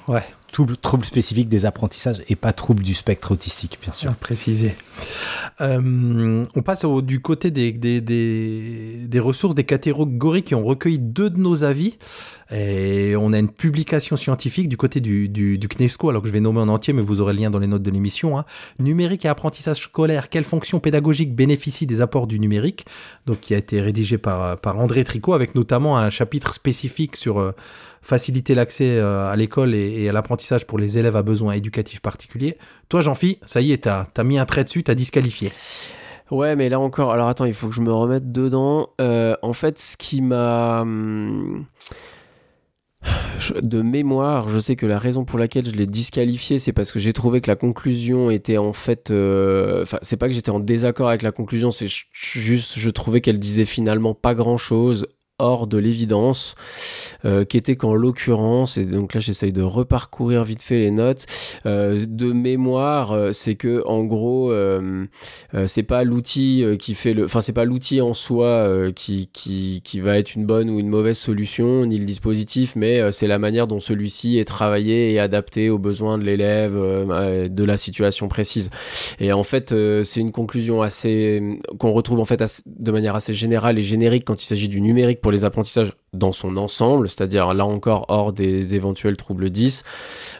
[0.09, 0.25] Ouais.
[0.51, 4.15] Trouble, spécifique des apprentissages et pas trouble du spectre autistique, bien sûr.
[4.17, 4.75] Précisé.
[5.61, 10.99] Euh, on passe du côté des, des, des, des ressources, des catégories qui ont recueilli
[10.99, 11.99] deux de nos avis.
[12.51, 16.61] Et on a une publication scientifique du côté du, CNESCO, alors que je vais nommer
[16.61, 18.39] en entier, mais vous aurez le lien dans les notes de l'émission.
[18.39, 18.45] hein.
[18.79, 22.87] Numérique et apprentissage scolaire, quelle fonction pédagogique bénéficie des apports du numérique?
[23.27, 27.53] Donc, qui a été rédigé par, André Tricot, avec notamment un chapitre spécifique sur euh,
[28.01, 32.57] faciliter l'accès euh, à l'école et, à l'apprentissage pour les élèves à besoins éducatifs particuliers.
[32.89, 35.53] Toi, Jean-Phi, ça y est, t'as as mis un trait dessus, t'as disqualifié.
[36.31, 38.91] Ouais, mais là encore, alors attends, il faut que je me remette dedans.
[39.01, 40.85] Euh, en fait, ce qui m'a.
[43.63, 46.99] De mémoire, je sais que la raison pour laquelle je l'ai disqualifié, c'est parce que
[46.99, 49.11] j'ai trouvé que la conclusion était en fait.
[49.11, 53.21] euh, Enfin, c'est pas que j'étais en désaccord avec la conclusion, c'est juste je trouvais
[53.21, 55.07] qu'elle disait finalement pas grand chose
[55.39, 56.55] hors de l'évidence,
[57.25, 61.27] euh, qui était qu'en l'occurrence, et donc là j'essaye de reparcourir vite fait les notes,
[61.67, 65.07] euh, de mémoire, euh, c'est que en gros, euh,
[65.55, 69.81] euh, c'est pas l'outil qui fait le, enfin c'est pas l'outil en soi qui, qui
[69.85, 73.39] qui va être une bonne ou une mauvaise solution, ni le dispositif, mais c'est la
[73.39, 78.71] manière dont celui-ci est travaillé et adapté aux besoins de l'élève, de la situation précise.
[79.21, 79.75] Et en fait,
[80.05, 81.43] c'est une conclusion assez
[81.79, 85.21] qu'on retrouve en fait de manière assez générale et générique quand il s'agit du numérique
[85.31, 89.85] les apprentissages dans son ensemble, c'est-à-dire là encore hors des éventuels troubles 10,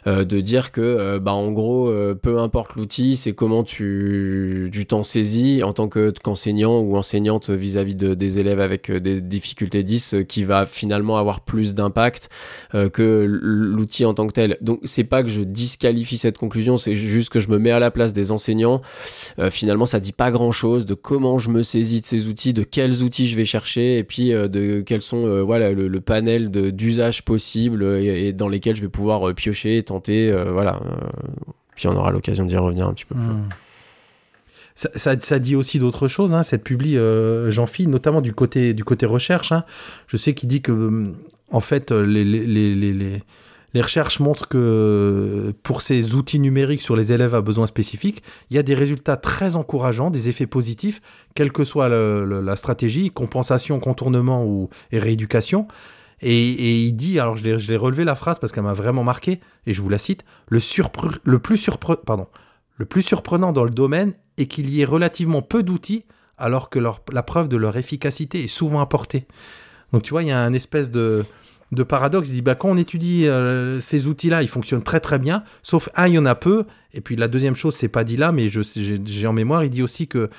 [0.07, 4.69] euh, de dire que euh, bah en gros euh, peu importe l'outil, c'est comment tu
[4.73, 9.21] tu t'en saisis en tant que qu'enseignant ou enseignante vis-à-vis de, des élèves avec des
[9.21, 12.29] difficultés 10 euh, qui va finalement avoir plus d'impact
[12.93, 14.57] que l'outil en tant que tel.
[14.61, 17.79] Donc c'est pas que je disqualifie cette conclusion, c'est juste que je me mets à
[17.79, 18.81] la place des enseignants.
[19.49, 23.03] Finalement, ça dit pas grand-chose de comment je me saisis de ces outils, de quels
[23.03, 27.83] outils je vais chercher et puis de quels sont euh, le, le panel d'usages possibles
[27.83, 30.79] et, et dans lesquels je vais pouvoir euh, piocher, tenter, euh, voilà.
[30.85, 31.07] euh,
[31.75, 33.23] puis on aura l'occasion d'y revenir un petit peu plus.
[33.23, 33.49] Hmm.
[34.75, 38.73] Ça, ça- ça dit aussi d'autres choses, hein, cette publi euh, Jean-Phi, notamment du côté,
[38.73, 39.51] du côté recherche.
[39.51, 39.65] hein.
[40.07, 41.03] Je sais qu'il dit que,
[41.51, 43.23] en fait, les, les, les, les,
[43.73, 48.55] les- recherches montrent que pour ces outils numériques sur les élèves à besoins spécifiques, il
[48.55, 51.01] y a des résultats très encourageants, des effets positifs,
[51.35, 55.67] quelle que soit la stratégie, compensation, contournement ou et rééducation.
[56.21, 59.73] Et, il dit, alors je l'ai- relevé la phrase parce qu'elle m'a vraiment marqué, et
[59.73, 60.59] je vous la cite, le,
[61.39, 61.57] plus
[63.01, 66.05] surprenant dans le domaine est qu'il y ait relativement peu d'outils
[66.37, 69.27] alors que la preuve de leur efficacité est souvent apportée.
[69.91, 71.25] Donc tu vois, il y a un espèce de,
[71.71, 72.29] de paradoxe.
[72.29, 75.89] Il dit, bah, quand on étudie euh, ces outils-là, ils fonctionnent très très bien, sauf
[75.95, 76.65] un, il y en a peu.
[76.93, 79.83] Et puis la deuxième chose, c'est pas dit là, mais j'ai en mémoire, il dit
[79.83, 80.29] aussi que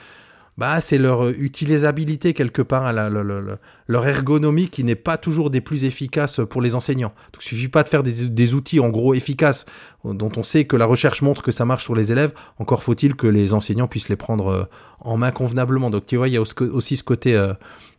[0.58, 5.62] bah, c'est leur euh, utilisabilité quelque part, hein, leur ergonomie qui n'est pas toujours des
[5.62, 7.14] plus efficaces pour les enseignants.
[7.32, 9.64] Donc il suffit pas de faire des, outils en gros efficaces
[10.04, 12.32] euh, dont on sait que la recherche montre que ça marche sur les élèves.
[12.58, 15.88] Encore faut-il que les enseignants puissent les prendre en main convenablement.
[15.88, 17.40] Donc tu vois, il y a aussi- ce côté,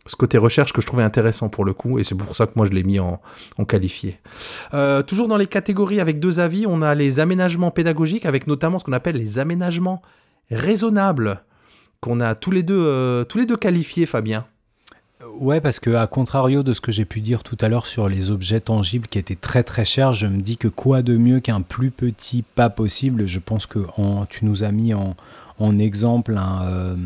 [0.06, 2.52] ce côté recherche que je trouvais intéressant pour le coup, et c'est pour ça que
[2.56, 3.20] moi je l'ai mis en,
[3.68, 4.18] qualifié.
[4.74, 8.78] Euh, toujours dans les catégories avec deux avis, on a les aménagements pédagogiques avec notamment
[8.78, 10.02] ce qu'on appelle les aménagements
[10.50, 11.42] raisonnables
[12.00, 14.44] qu'on a tous les deux, euh, tous les deux qualifiés, Fabien.
[15.38, 18.08] Ouais, parce que à contrario de ce que j'ai pu dire tout à l'heure sur
[18.08, 21.38] les objets tangibles qui étaient très très chers, je me dis que quoi de mieux
[21.38, 23.28] qu'un plus petit pas possible?
[23.28, 23.78] Je pense que
[24.30, 25.14] tu nous as mis en,
[25.62, 26.96] en exemple un, euh,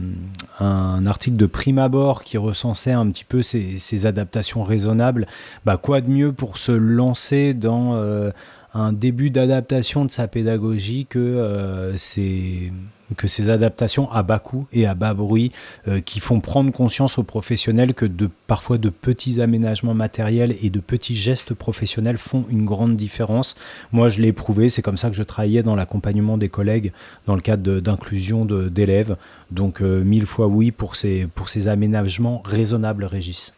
[0.61, 5.27] un article de prime abord qui recensait un petit peu ces, ces adaptations raisonnables.
[5.67, 8.31] Bah, quoi de mieux pour se lancer dans euh,
[8.73, 12.73] un début d'adaptation de sa pédagogie que, euh, ces,
[13.17, 15.53] que ces adaptations à bas coût et à bas bruit
[15.89, 20.71] euh, qui font prendre conscience aux professionnels que de, parfois de petits aménagements matériels et
[20.71, 23.57] de petits gestes professionnels font une grande différence.
[23.93, 26.93] Moi, je l'ai éprouvé, c'est comme ça que je travaillais dans l'accompagnement des collègues
[27.27, 29.17] dans le cadre d'inclusion d'élèves.
[29.51, 33.55] Donc, euh, mille fois oui pour ces, pour ces aménagements raisonnables, Régis.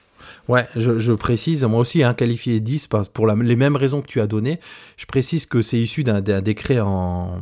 [0.48, 4.18] Ouais, je, précise, moi aussi, hein, qualifié 10 par- pour les mêmes raisons que tu
[4.18, 4.58] as données.
[4.96, 7.38] Je précise que c'est issu d'un décret en,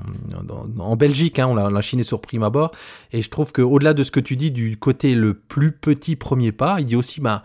[0.98, 2.72] Belgique, hein, on l'a chiné sur prime abord.
[3.12, 6.50] Et je trouve qu'au-delà de ce que tu dis du côté le plus petit premier
[6.50, 7.44] pas, il dit aussi, bah,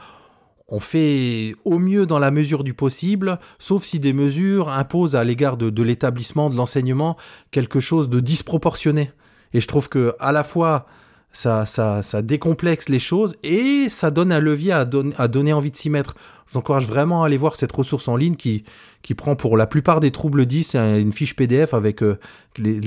[0.67, 5.23] on fait au mieux dans la mesure du possible, sauf si des mesures imposent à
[5.23, 7.17] l'égard de l'établissement, de l'enseignement,
[7.51, 9.11] quelque chose de disproportionné.
[9.53, 10.87] Et je trouve que à la fois
[11.33, 15.53] ça, ça, ça décomplexe les choses et ça donne un levier à, don- à donner
[15.53, 16.15] envie de s'y mettre.
[16.47, 18.65] Je vous encourage vraiment à aller voir cette ressource en ligne qui,
[19.01, 22.19] qui prend pour la plupart des troubles 10 un- une fiche PDF avec euh,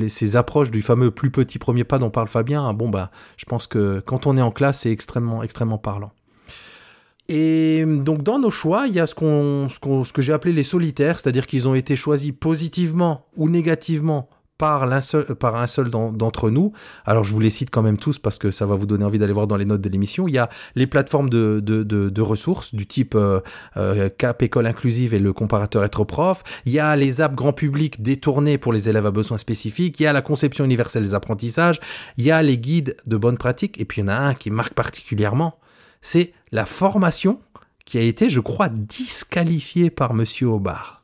[0.08, 2.66] ces approches du fameux plus petit premier pas dont parle Fabien.
[2.68, 6.12] Ah Bon, bah, je pense que quand on est en classe, c'est extrêmement, extrêmement parlant.
[7.30, 10.62] Et donc dans nos choix, il y a ce, ce, ce que j'ai appelé les
[10.62, 14.28] solitaires, c'est-à-dire qu'ils ont été choisis positivement ou négativement
[14.58, 16.72] par, l'un seul, euh, par un seul d'en- d'entre nous.
[17.04, 19.18] Alors je vous les cite quand même tous parce que ça va vous donner envie
[19.18, 20.28] d'aller voir dans les notes de l'émission.
[20.28, 23.40] Il y a les plateformes de, de, de, de ressources du type euh,
[23.76, 26.42] euh, CAP École Inclusive et le comparateur être prof.
[26.66, 29.98] Il y a les apps grand public détournées pour les élèves à besoins spécifiques.
[30.00, 31.80] Il y a la conception universelle des apprentissages.
[32.16, 33.80] Il y a les guides de bonnes pratiques.
[33.80, 35.58] Et puis il y en a un qui marque particulièrement,
[36.02, 37.40] c'est la formation
[37.84, 41.03] qui a été, je crois, disqualifiée par Monsieur Aubard.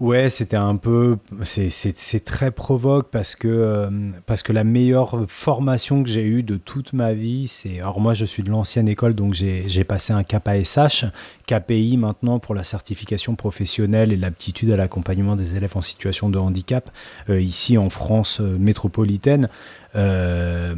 [0.00, 3.90] Ouais, c'était un peu, c'est- très provoque parce que euh,
[4.26, 8.12] parce que la meilleure formation que j'ai eue de toute ma vie, c'est, alors moi
[8.12, 11.04] je suis de l'ancienne école donc j'ai j'ai passé un KPSH,
[11.46, 16.38] KPI maintenant pour la certification professionnelle et l'aptitude à l'accompagnement des élèves en situation de
[16.38, 16.90] handicap
[17.30, 19.48] euh, ici en France euh, métropolitaine.
[19.94, 20.74] Euh,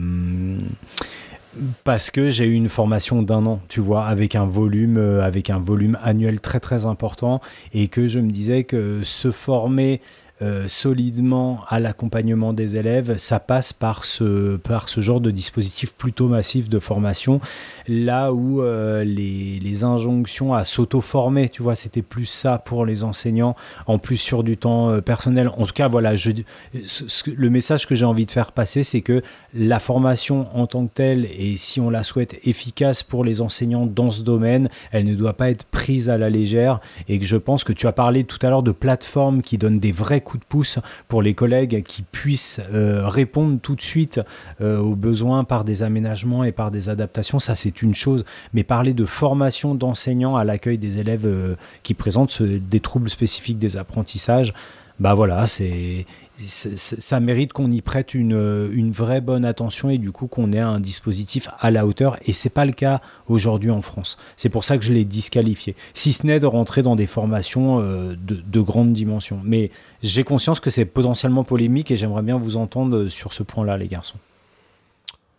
[1.85, 5.51] parce que j'ai eu une formation d'un an, tu vois, avec un volume, euh, avec
[5.51, 7.41] un volume annuel très très important,
[7.73, 10.01] et que je me disais que se former
[10.43, 15.95] euh, solidement à l'accompagnement des élèves, ça passe par ce, par ce genre de dispositif
[15.95, 17.41] plutôt massif de formation,
[17.89, 23.03] là où euh, les, les injonctions à s'auto-former, tu vois, c'était plus ça pour les
[23.03, 25.49] enseignants, en plus sur du temps euh, personnel.
[25.57, 29.23] En tout cas, voilà, le message que j'ai envie de faire passer, c'est que
[29.55, 33.87] la formation en tant que telle, et si on la souhaite efficace pour les enseignants
[33.87, 37.37] dans ce domaine, elle ne doit pas être prise à la légère, et que je
[37.37, 40.43] pense que tu as parlé tout à l'heure de plateformes qui donnent des vrais coups
[40.43, 44.21] de pouce pour les collègues qui puissent euh, répondre tout de suite
[44.61, 48.25] euh, aux besoins par des aménagements et par des adaptations, ça c'est une chose.
[48.53, 53.59] Mais parler de formation d'enseignants à l'accueil des élèves euh, qui présentent des troubles spécifiques
[53.59, 54.53] des apprentissages,
[54.99, 56.07] bah voilà, c'est-
[56.39, 60.59] ça mérite qu'on y prête une, une vraie bonne attention et du coup qu'on ait
[60.59, 64.19] un dispositif à la hauteur et c'est pas le cas aujourd'hui en France.
[64.37, 65.77] C'est pour ça que je l'ai disqualifié.
[65.95, 69.41] Si ce n'est de rentrer dans des formations euh, de, de grande dimension.
[69.45, 69.71] Mais
[70.03, 73.89] j'ai conscience que c'est potentiellement polémique et j'aimerais bien vous entendre sur ce point-là, les
[73.89, 74.19] garçons.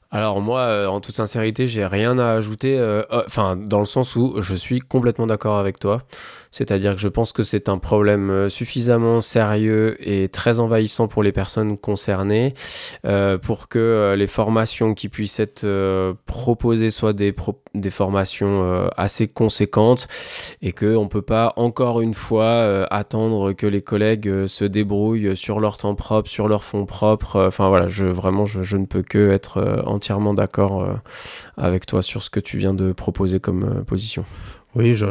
[0.09, 2.79] Alors moi, euh, en toute sincérité, j'ai rien à ajouter.
[2.79, 6.03] euh, Enfin, dans le sens où je suis complètement d'accord avec toi.
[6.57, 11.21] C'est-à-dire que je pense que c'est un problème euh, suffisamment sérieux et très envahissant pour
[11.21, 12.55] les personnes concernées
[13.05, 15.67] euh, pour que euh, les formations qui puissent être
[16.25, 17.35] proposées soient des,
[17.91, 20.07] formations assez conséquentes
[20.63, 25.59] et qu'on ne peut pas encore une fois attendre que les collègues se débrouillent sur
[25.59, 27.35] leur temps propre, sur leur fonds propres.
[27.35, 30.87] Euh, Enfin voilà, je, vraiment, je, je ne peux que être entièrement d'accord
[31.55, 34.25] avec toi sur ce que tu viens de proposer comme position.
[34.75, 35.05] Oui, je,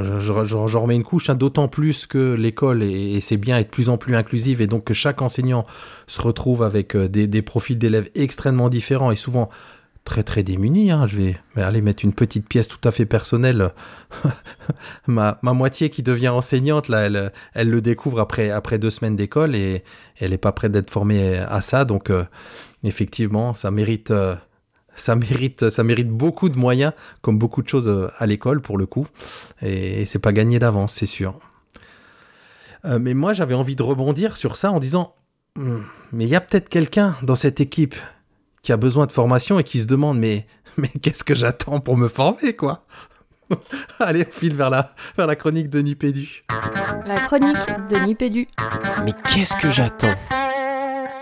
[0.76, 3.98] remets une couche, hein, d'autant plus que l'école, et, c'est bien, est de plus en
[3.98, 5.66] plus inclusive, et donc que chaque enseignant
[6.06, 9.48] se retrouve avec euh, des, profils d'élèves extrêmement différents, et souvent
[10.04, 10.92] très très démunis.
[10.92, 11.06] hein.
[11.08, 13.70] Je vais aller mettre une petite pièce tout à fait personnelle.
[15.08, 19.82] ma, moitié qui devient enseignante, là, elle, le découvre après, après deux semaines d'école, et
[20.20, 22.24] elle n'est pas prête d'être formée à ça, donc euh,
[22.84, 24.10] effectivement, ça mérite...
[24.12, 24.36] euh,
[24.96, 28.78] ça mérite, ça mérite beaucoup de moyens, comme beaucoup de choses euh, à l'école pour
[28.78, 29.06] le coup.
[29.62, 31.38] Et c'est pas gagné d'avance, c'est sûr.
[32.84, 35.14] Euh, mais moi, j'avais envie de rebondir sur ça en disant,
[35.56, 35.80] Hmm,
[36.12, 37.94] mais il y a peut-être quelqu'un dans cette équipe
[38.62, 41.96] qui a besoin de formation et qui se demande, mais, mais qu'est-ce que j'attends pour
[41.96, 42.84] me former, quoi?
[44.00, 46.44] Allez, on file vers la, vers la chronique de Nipédu.
[47.06, 47.56] La chronique
[47.88, 48.48] de Nipédu.
[49.04, 50.14] Mais qu'est-ce que j'attends?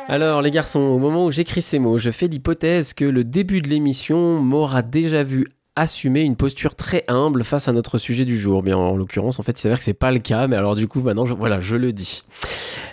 [0.08, 3.62] Alors les garçons, au moment où j'écris ces mots, je fais l'hypothèse que le début
[3.62, 8.38] de l'émission m'aura déjà vu assumer une posture très humble face à notre sujet du
[8.38, 8.62] jour.
[8.62, 10.86] Bien en l'occurrence, en fait, il s'avère que c'est pas le cas, mais alors du
[10.86, 12.22] coup, maintenant, je, voilà, je le dis.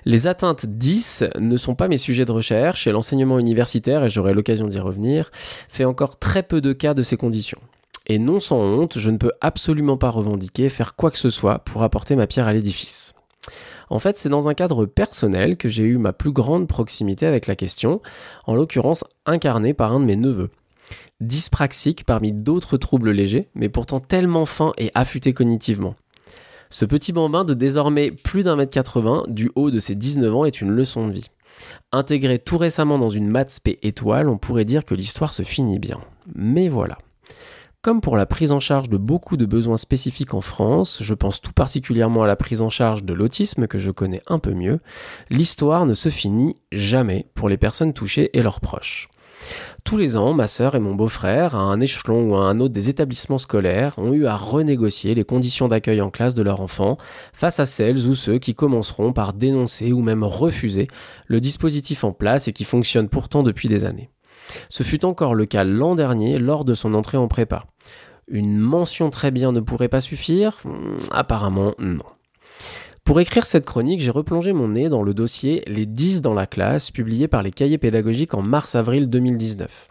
[0.05, 4.33] Les atteintes 10 ne sont pas mes sujets de recherche et l'enseignement universitaire, et j'aurai
[4.33, 7.59] l'occasion d'y revenir, fait encore très peu de cas de ces conditions.
[8.07, 11.59] Et non sans honte, je ne peux absolument pas revendiquer faire quoi que ce soit
[11.59, 13.13] pour apporter ma pierre à l'édifice.
[13.91, 17.45] En fait, c'est dans un cadre personnel que j'ai eu ma plus grande proximité avec
[17.45, 18.01] la question,
[18.47, 20.49] en l'occurrence incarnée par un de mes neveux.
[21.19, 25.95] Dyspraxique parmi d'autres troubles légers, mais pourtant tellement fin et affûté cognitivement.
[26.69, 30.45] Ce petit bambin de désormais plus d'un mètre 80, du haut de ses 19 ans,
[30.45, 31.27] est une leçon de vie.
[31.91, 35.79] Intégré tout récemment dans une maths P étoile, on pourrait dire que l'histoire se finit
[35.79, 35.99] bien.
[36.33, 36.97] Mais voilà.
[37.83, 41.41] Comme pour la prise en charge de beaucoup de besoins spécifiques en France, je pense
[41.41, 44.81] tout particulièrement à la prise en charge de l'autisme que je connais un peu mieux,
[45.31, 49.09] l'histoire ne se finit jamais pour les personnes touchées et leurs proches.
[49.83, 52.71] Tous les ans, ma sœur et mon beau-frère, à un échelon ou à un autre
[52.75, 56.97] des établissements scolaires, ont eu à renégocier les conditions d'accueil en classe de leur enfant
[57.33, 60.87] face à celles ou ceux qui commenceront par dénoncer ou même refuser
[61.25, 64.11] le dispositif en place et qui fonctionne pourtant depuis des années.
[64.69, 67.65] Ce fut encore le cas l'an dernier lors de son entrée en prépa.
[68.27, 72.05] Une mention très bien ne pourrait pas suffire Hmm, Apparemment non.
[73.03, 76.45] Pour écrire cette chronique, j'ai replongé mon nez dans le dossier Les 10 dans la
[76.45, 79.89] classe, publié par les cahiers pédagogiques en mars-avril 2019.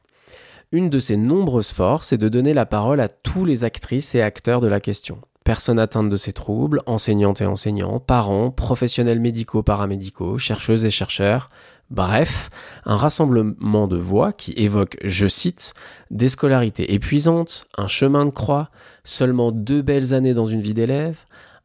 [0.72, 4.22] Une de ses nombreuses forces est de donner la parole à tous les actrices et
[4.22, 5.18] acteurs de la question.
[5.44, 11.50] Personnes atteintes de ces troubles, enseignantes et enseignants, parents, professionnels médicaux, paramédicaux, chercheuses et chercheurs,
[11.90, 12.50] bref,
[12.84, 15.74] un rassemblement de voix qui évoque, je cite,
[16.10, 18.70] des scolarités épuisantes, un chemin de croix,
[19.04, 21.18] seulement deux belles années dans une vie d'élève,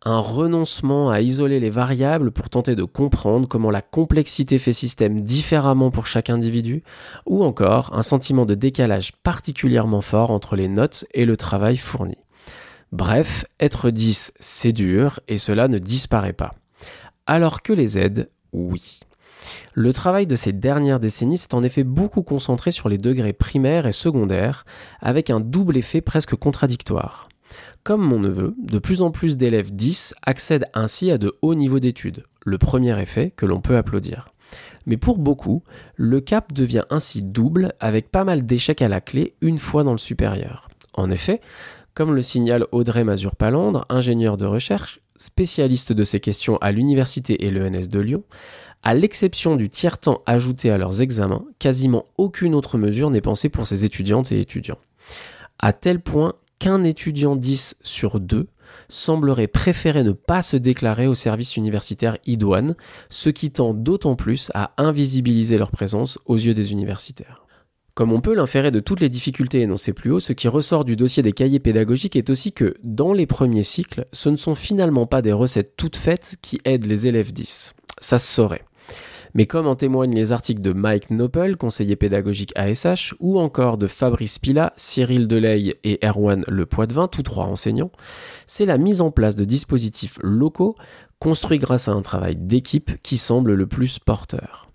[0.07, 5.21] un renoncement à isoler les variables pour tenter de comprendre comment la complexité fait système
[5.21, 6.83] différemment pour chaque individu,
[7.25, 12.17] ou encore un sentiment de décalage particulièrement fort entre les notes et le travail fourni.
[12.91, 16.51] Bref, être 10, c'est dur, et cela ne disparaît pas.
[17.25, 18.99] Alors que les aides, oui.
[19.73, 23.85] Le travail de ces dernières décennies s'est en effet beaucoup concentré sur les degrés primaires
[23.85, 24.65] et secondaires,
[24.99, 27.29] avec un double effet presque contradictoire.
[27.83, 31.79] Comme mon neveu, de plus en plus d'élèves 10 accèdent ainsi à de hauts niveaux
[31.79, 34.29] d'études, le premier effet que l'on peut applaudir.
[34.85, 35.63] Mais pour beaucoup,
[35.95, 39.91] le cap devient ainsi double avec pas mal d'échecs à la clé une fois dans
[39.91, 40.67] le supérieur.
[40.93, 41.41] En effet,
[41.93, 47.51] comme le signale Audrey Mazur-Palandre, ingénieure de recherche, spécialiste de ces questions à l'Université et
[47.51, 48.23] l'ENS de Lyon,
[48.85, 53.65] à l'exception du tiers-temps ajouté à leurs examens, quasiment aucune autre mesure n'est pensée pour
[53.65, 54.77] ces étudiantes et étudiants.
[55.57, 58.47] À tel point qu'un étudiant 10 sur 2
[58.87, 62.75] semblerait préférer ne pas se déclarer au service universitaire idoine,
[63.09, 67.47] ce qui tend d'autant plus à invisibiliser leur présence aux yeux des universitaires.
[67.95, 70.95] Comme on peut l'inférer de toutes les difficultés énoncées plus haut, ce qui ressort du
[70.95, 75.07] dossier des cahiers pédagogiques est aussi que, dans les premiers cycles, ce ne sont finalement
[75.07, 77.73] pas des recettes toutes faites qui aident les élèves 10.
[77.99, 78.63] Ça se saurait.
[79.35, 83.85] Mais comme en témoignent les articles de Mike Noppel, conseiller pédagogique ASH, ou encore de
[83.85, 87.91] Fabrice Pila, Cyril Delay et Erwan Le Poitvin, tous trois enseignants,
[88.47, 90.75] c'est la mise en place de dispositifs locaux
[91.19, 94.69] construits grâce à un travail d'équipe qui semble le plus porteur.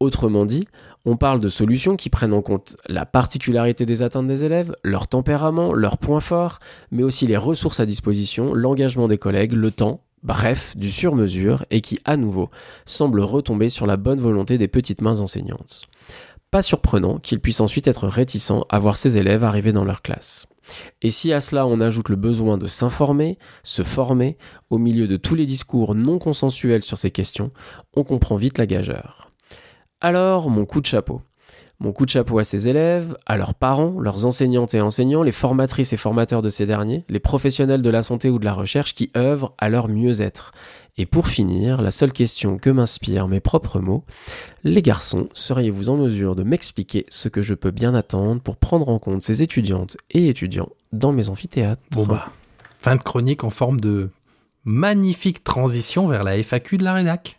[0.00, 0.68] Autrement dit,
[1.06, 5.08] On parle de solutions qui prennent en compte la particularité des atteintes des élèves, leur
[5.08, 6.58] tempérament, leurs points forts,
[6.90, 11.80] mais aussi les ressources à disposition, l'engagement des collègues, le temps, bref, du sur-mesure, et
[11.80, 12.50] qui, à nouveau,
[12.86, 15.82] semble retomber sur la bonne volonté des petites mains enseignantes.
[16.50, 20.46] Pas surprenant qu'ils puissent ensuite être réticents à voir ces élèves arriver dans leur classe.
[21.02, 24.38] Et si à cela on ajoute le besoin de s'informer, se former,
[24.70, 27.50] au milieu de tous les discours non consensuels sur ces questions,
[27.94, 29.30] on comprend vite la gageure.
[30.00, 31.22] Alors, mon coup de chapeau.
[31.84, 35.32] Mon coup de chapeau à ces élèves, à leurs parents, leurs enseignantes et enseignants, les
[35.32, 38.94] formatrices et formateurs de ces derniers, les professionnels de la santé ou de la recherche
[38.94, 40.52] qui œuvrent à leur mieux-être.
[40.96, 44.02] Et pour finir, la seule question que m'inspirent mes propres mots,
[44.62, 48.88] les garçons, seriez-vous en mesure de m'expliquer ce que je peux bien attendre pour prendre
[48.88, 51.82] en compte ces étudiantes et étudiants dans mes amphithéâtres?
[51.90, 52.30] Bon bah,
[52.78, 54.08] fin de chronique en forme de
[54.64, 57.38] magnifique transition vers la FAQ de la rédac.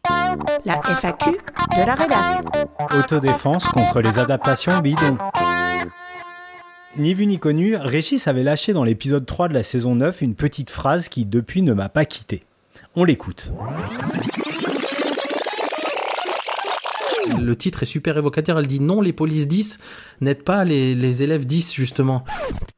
[0.65, 2.45] La FAQ de la rédac.
[2.93, 5.17] Autodéfense contre les adaptations bidons.
[6.97, 10.36] Ni vu ni connu, Régis avait lâché dans l'épisode 3 de la saison 9 une
[10.36, 12.43] petite phrase qui depuis ne m'a pas quitté.
[12.95, 13.51] On l'écoute.
[17.39, 19.80] Le titre est super évocateur, elle dit non, les polices 10
[20.21, 22.23] n'aident pas les, les élèves 10 justement.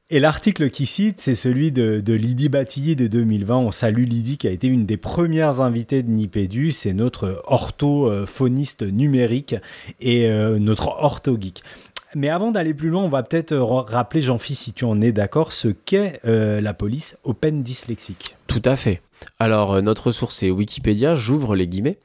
[0.10, 3.58] Et l'article qui cite, c'est celui de, de Lydie Batilly de 2020.
[3.58, 6.72] On salue Lydie qui a été une des premières invitées de Nipédu.
[6.72, 9.56] C'est notre orthophoniste numérique
[10.00, 11.62] et euh, notre orthogeek.
[12.16, 15.12] Mais avant d'aller plus loin, on va peut-être euh, rappeler, Jean-Philippe, si tu en es
[15.12, 18.36] d'accord, ce qu'est euh, la police Open Dyslexique.
[18.48, 19.02] Tout à fait.
[19.40, 22.00] Alors, euh, notre source est Wikipédia, j'ouvre les guillemets.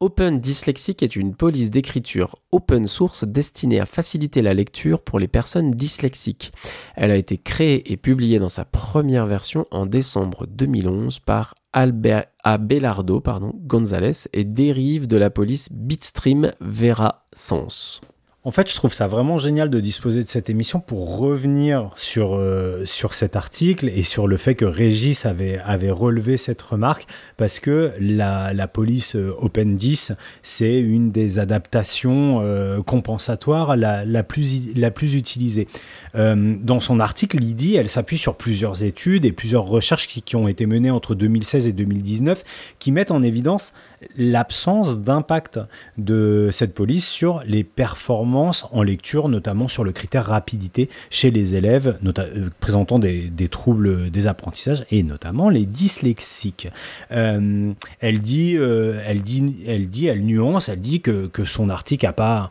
[0.00, 5.28] Open Dyslexic est une police d'écriture open source destinée à faciliter la lecture pour les
[5.28, 6.52] personnes dyslexiques.
[6.96, 13.22] Elle a été créée et publiée dans sa première version en décembre 2011 par Abelardo
[13.54, 18.00] Gonzalez et dérive de la police Bitstream Vera Sans.
[18.44, 22.34] En fait, je trouve ça vraiment génial de disposer de cette émission pour revenir sur,
[22.34, 25.60] euh, sur cet article et sur le fait que Régis avait,
[25.92, 32.40] relevé cette remarque parce que la, la police euh, Open 10, c'est une des adaptations
[32.42, 35.68] euh, compensatoires la, la, plus, la plus utilisée.
[36.14, 40.48] Euh, dans son article, Lydie, elle s'appuie sur plusieurs études et plusieurs recherches qui, ont
[40.48, 42.44] été menées entre 2016 et 2019
[42.78, 43.72] qui mettent en évidence
[44.16, 45.60] l'absence d'impact
[45.96, 51.54] de cette police sur les performances en lecture, notamment sur le critère rapidité chez les
[51.54, 56.68] élèves euh, présentant des, troubles des apprentissages et notamment les dyslexiques.
[57.12, 62.06] Euh, elle, dit, elle dit, elle dit, elle nuance, elle dit que, que son article
[62.06, 62.50] n'a pas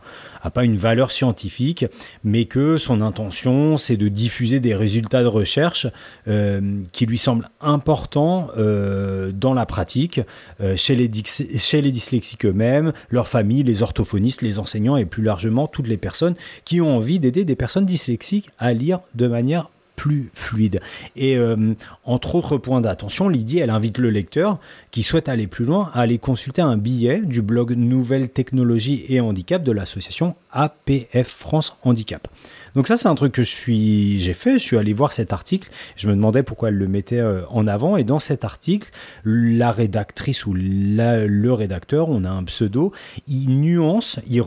[0.50, 1.86] pas une valeur scientifique,
[2.24, 5.86] mais que son intention, c'est de diffuser des résultats de recherche
[6.28, 10.20] euh, qui lui semblent importants euh, dans la pratique,
[10.60, 11.10] euh, chez, les
[11.58, 15.96] chez les dyslexiques eux-mêmes, leurs familles, les orthophonistes, les enseignants et plus largement toutes les
[15.96, 16.34] personnes
[16.64, 20.80] qui ont envie d'aider des personnes dyslexiques à lire de manière plus fluide.
[21.16, 21.74] Et euh,
[22.04, 24.58] entre autres points d'attention, Lydie, elle invite le lecteur
[24.90, 29.20] qui souhaite aller plus loin à aller consulter un billet du blog Nouvelles Technologies et
[29.20, 32.28] Handicap de l'association APF France Handicap.
[32.74, 34.54] Donc ça, c'est un truc que je suis, j'ai fait.
[34.54, 35.70] Je suis allé voir cet article.
[35.96, 37.96] Je me demandais pourquoi elle le mettait euh, en avant.
[37.96, 38.90] Et dans cet article,
[39.24, 42.92] la rédactrice ou la, le rédacteur, on a un pseudo,
[43.28, 44.42] il nuance, il,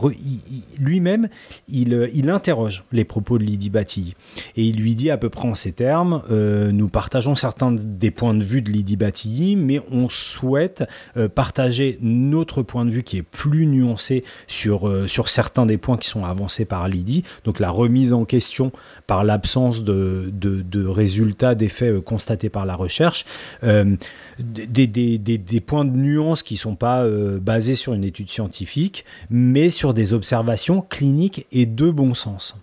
[0.78, 1.28] lui-même,
[1.68, 4.14] il, il, interroge les propos de Lydie Batilly.
[4.56, 8.10] Et il lui dit à peu près en ces termes, euh, nous partageons certains des
[8.10, 10.84] points de vue de Lydie Batilly, mais on souhaite
[11.16, 15.78] euh, partager notre point de vue qui est plus nuancé sur, euh, sur certains des
[15.78, 17.24] points qui sont avancés par Lydie.
[17.44, 18.72] Donc la remise en question
[19.06, 23.24] par l'absence de, résultats, d'effets euh, constatés par la recherche,
[23.62, 23.96] euh,
[24.38, 29.70] des, points de nuance qui ne sont pas euh, basés sur une étude scientifique, mais
[29.70, 32.56] sur des observations cliniques et de bon sens.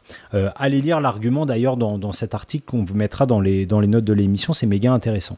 [0.55, 4.53] Allez lire l'argument d'ailleurs dans, cet article qu'on vous mettra dans les, notes de l'émission,
[4.53, 5.37] c'est méga intéressant.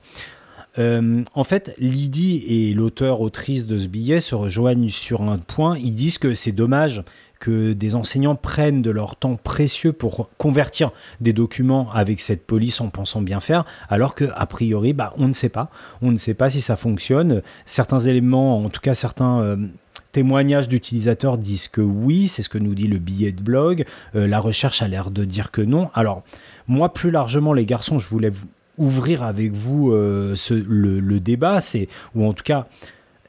[0.78, 5.78] En fait, Lydie et l'auteur, autrice de ce billet se rejoignent sur un point.
[5.78, 7.04] Ils disent que c'est dommage
[7.46, 10.92] que des enseignants prennent de leur temps précieux pour convertir
[11.22, 15.28] des documents avec cette police en pensant bien faire, alors que a priori, bah, on
[15.28, 15.70] ne sait pas.
[16.02, 17.44] On ne sait pas si ça fonctionne.
[17.68, 19.58] Certains éléments, en tout cas certains euh,
[20.12, 23.86] témoignages d'utilisateurs disent que oui, c'est ce que nous dit le billet de blog.
[24.16, 25.92] Euh, la recherche a l'air de dire que non.
[25.94, 26.24] Alors,
[26.68, 28.32] moi, plus largement, les garçons, je voulais
[28.80, 32.66] ouvrir avec vous euh, le, le, débat, c'est ou en tout cas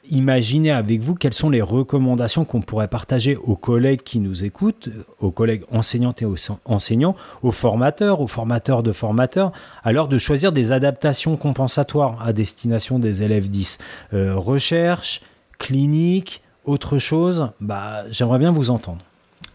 [0.09, 4.89] imaginez avec vous quelles sont les recommandations qu'on pourrait partager aux collègues qui nous écoutent,
[5.19, 6.35] aux collègues enseignantes et aux
[6.65, 9.51] enseignants, aux formateurs, aux formateurs de formateurs,
[9.83, 13.77] alors de choisir des adaptations compensatoires à destination des élèves 10.
[14.13, 15.21] Euh, recherche,
[15.57, 19.03] clinique, autre chose, bah, j'aimerais bien vous entendre.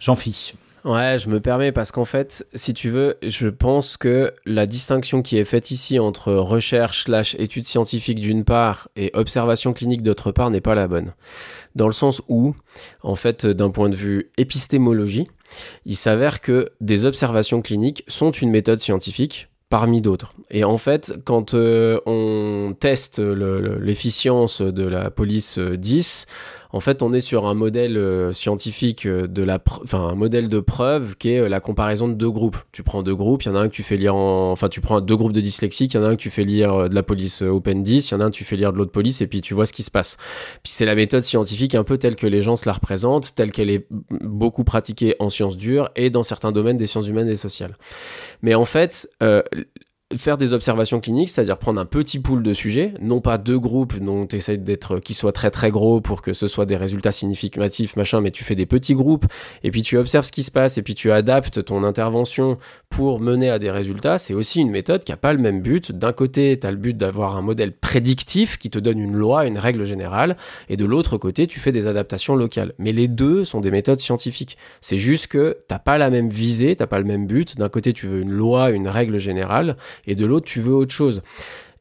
[0.01, 0.55] J'en fiche.
[0.85, 5.23] Ouais, je me permets parce qu'en fait, si tu veux, je pense que la distinction
[5.23, 10.33] qui est faite ici entre recherche slash études scientifiques d'une part et observation clinique d'autre
[10.33, 11.15] part n'est pas la bonne.
[11.77, 12.57] Dans le sens où,
[13.05, 15.29] en fait, d'un point de vue épistémologie,
[15.87, 20.35] il s'avère que des observations cliniques sont une méthode scientifique parmi d'autres.
[20.51, 26.27] Et en fait, quand euh, on teste le- le- l'efficience de la police euh, 10,
[26.73, 30.49] en fait, on est sur un modèle euh, scientifique euh, de la, enfin un modèle
[30.49, 32.57] de preuve qui est euh, la comparaison de deux groupes.
[32.73, 34.69] Tu prends deux groupes, il y en a un que tu fais lire en, enfin
[34.69, 36.89] tu prends deux groupes de dyslexiques, il y en a un que tu fais lire
[36.89, 38.79] de la police Open 10, il y en a un que tu fais lire de
[38.79, 40.17] l'autre police et puis tu vois ce qui se passe.
[40.63, 43.51] Puis c'est la méthode scientifique un peu telle que les gens se la représentent, telle
[43.51, 43.87] qu'elle est
[44.23, 47.77] beaucoup pratiquée en sciences dures et dans certains domaines des sciences humaines et sociales.
[48.41, 49.43] Mais en fait, euh,
[50.17, 53.99] faire des observations cliniques, c'est-à-dire prendre un petit pool de sujets, non pas deux groupes
[53.99, 57.13] dont tu essaies d'être qui soient très très gros pour que ce soit des résultats
[57.13, 59.27] significatifs, machin, mais tu fais des petits groupes
[59.63, 62.59] et puis tu observes ce qui se passe et puis tu adaptes ton intervention
[62.89, 65.93] pour mener à des résultats, c'est aussi une méthode qui a pas le même but.
[65.93, 69.47] D'un côté, tu as le but d'avoir un modèle prédictif qui te donne une loi,
[69.47, 70.37] une règle générale,
[70.69, 72.73] et de l'autre côté, tu fais des adaptations locales.
[72.79, 74.59] Mais les deux sont des méthodes scientifiques.
[74.81, 77.57] C'est juste que t'as pas la même visée, t'as pas le même but.
[77.57, 79.77] D'un côté, tu veux une loi, une règle générale,
[80.07, 81.23] et de l'autre, tu veux autre chose.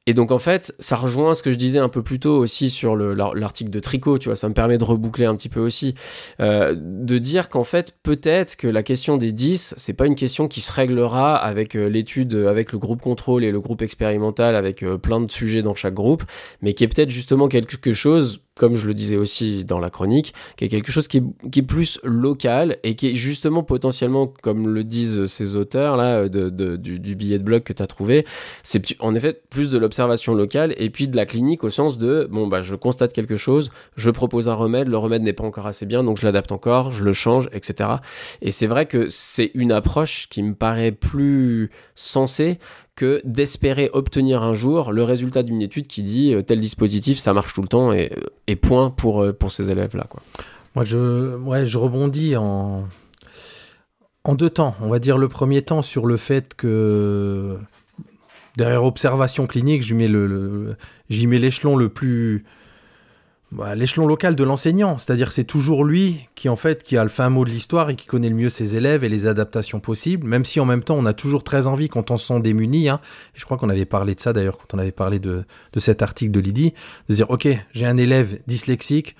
[0.07, 2.71] Et donc en fait, ça rejoint ce que je disais un peu plus tôt aussi
[2.71, 5.47] sur le- l'ar- l'article de Tricot, tu vois, ça me permet de reboucler un petit
[5.47, 5.93] peu aussi,
[6.39, 10.47] euh, de dire qu'en fait, peut-être que la question des 10, c'est pas une question
[10.47, 14.55] qui se réglera avec euh, l'étude, euh, avec le groupe contrôle et le groupe expérimental,
[14.55, 16.23] avec plein de sujets dans chaque groupe,
[16.63, 20.33] mais qui est peut-être justement quelque chose, comme je le disais aussi dans la chronique,
[20.57, 24.83] qui est quelque chose qui est, plus local et qui est justement potentiellement, comme le
[24.83, 28.25] disent ces auteurs là, de, du, billet de blog que tu as trouvé,
[28.63, 32.27] c'est en effet plus de l'observation locale et puis de la clinique au sens de
[32.31, 35.67] bon bah je constate quelque chose, je propose un remède, le remède n'est pas encore
[35.67, 37.89] assez bien donc je l'adapte encore, je le change, etc.
[38.41, 42.59] Et c'est vrai que c'est une approche qui me paraît plus sensée
[43.23, 47.53] d'espérer obtenir un jour le résultat d'une étude qui dit euh, tel dispositif ça marche
[47.53, 48.11] tout le temps et,
[48.47, 50.21] et point pour, euh, pour ces élèves là quoi.
[50.75, 52.87] Moi, je, ouais, rebondis en,
[54.29, 54.75] deux temps.
[54.81, 57.57] On va dire le premier temps sur le fait que
[58.55, 62.45] derrière observation clinique, j'y mets l'échelon le plus,
[63.51, 64.97] bah, l'échelon local de l'enseignant.
[64.97, 67.95] C'est-à-dire c'est toujours lui qui en fait qui a le fin mot de l'histoire et
[67.95, 70.25] qui connaît le mieux ses élèves et les adaptations possibles.
[70.25, 72.87] Même si en même temps on a toujours très envie quand on se sent démuni.
[72.89, 73.01] Hein,
[73.33, 75.43] je crois qu'on avait parlé de ça d'ailleurs quand on avait parlé de,
[75.73, 76.73] de cet article de Lydie,
[77.09, 79.15] de dire ok j'ai un élève dyslexique.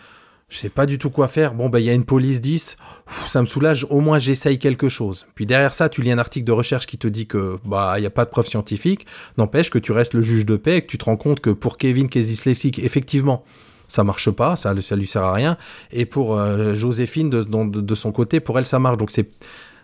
[0.47, 1.53] Je sais pas du tout quoi faire.
[1.53, 2.75] Bon, bah, il y a une police 10.
[3.07, 3.87] Pff, ça me soulage.
[3.89, 5.25] Au moins, j'essaye quelque chose.
[5.33, 8.01] Puis derrière ça, tu lis un article de recherche qui te dit que, bah, il
[8.01, 9.05] n'y a pas de preuve scientifique.
[9.37, 11.51] N'empêche que tu restes le juge de paix et que tu te rends compte que
[11.51, 13.45] pour Kevin qui est dyslexique, effectivement,
[13.91, 14.55] ça marche pas.
[14.55, 15.57] Ça, ça lui sert à rien.
[15.91, 18.97] Et pour euh, Joséphine, de, son côté, pour elle, ça marche.
[18.97, 19.29] Donc c'est,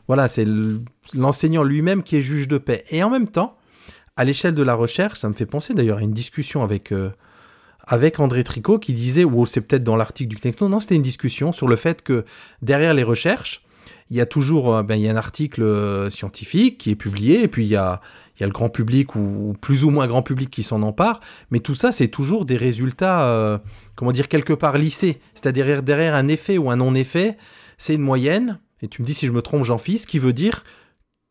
[0.08, 0.46] voilà, c'est
[1.14, 2.86] l'enseignant lui-même qui est juge de paix.
[2.90, 3.58] Et en même temps,
[4.16, 7.10] à l'échelle de la recherche, ça me fait penser d'ailleurs à une discussion avec, euh,
[7.86, 11.02] avec André Tricot qui disait, ou c'est peut-être dans l'article du Knecno, non, c'était une
[11.02, 12.24] discussion sur le fait que
[12.62, 13.62] derrière les recherches,
[14.10, 17.44] il y a toujours euh, ben, il y a un article scientifique qui est publié,
[17.44, 18.00] et puis il y a,
[18.42, 21.20] y a le grand public ou, plus ou moins grand public qui s'en empare,
[21.52, 23.58] mais tout ça, c'est toujours des résultats, euh,
[23.96, 25.20] comment dire, quelque part lissés.
[25.34, 27.38] C'est-à-dire derrière, un effet ou un non-effet,
[27.78, 30.64] c'est une moyenne, et tu me dis si je me trompe, Jean-Fils, qui veut dire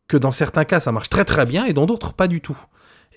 [0.07, 2.57] que dans certains cas, ça marche très très bien, et dans d'autres, pas du tout.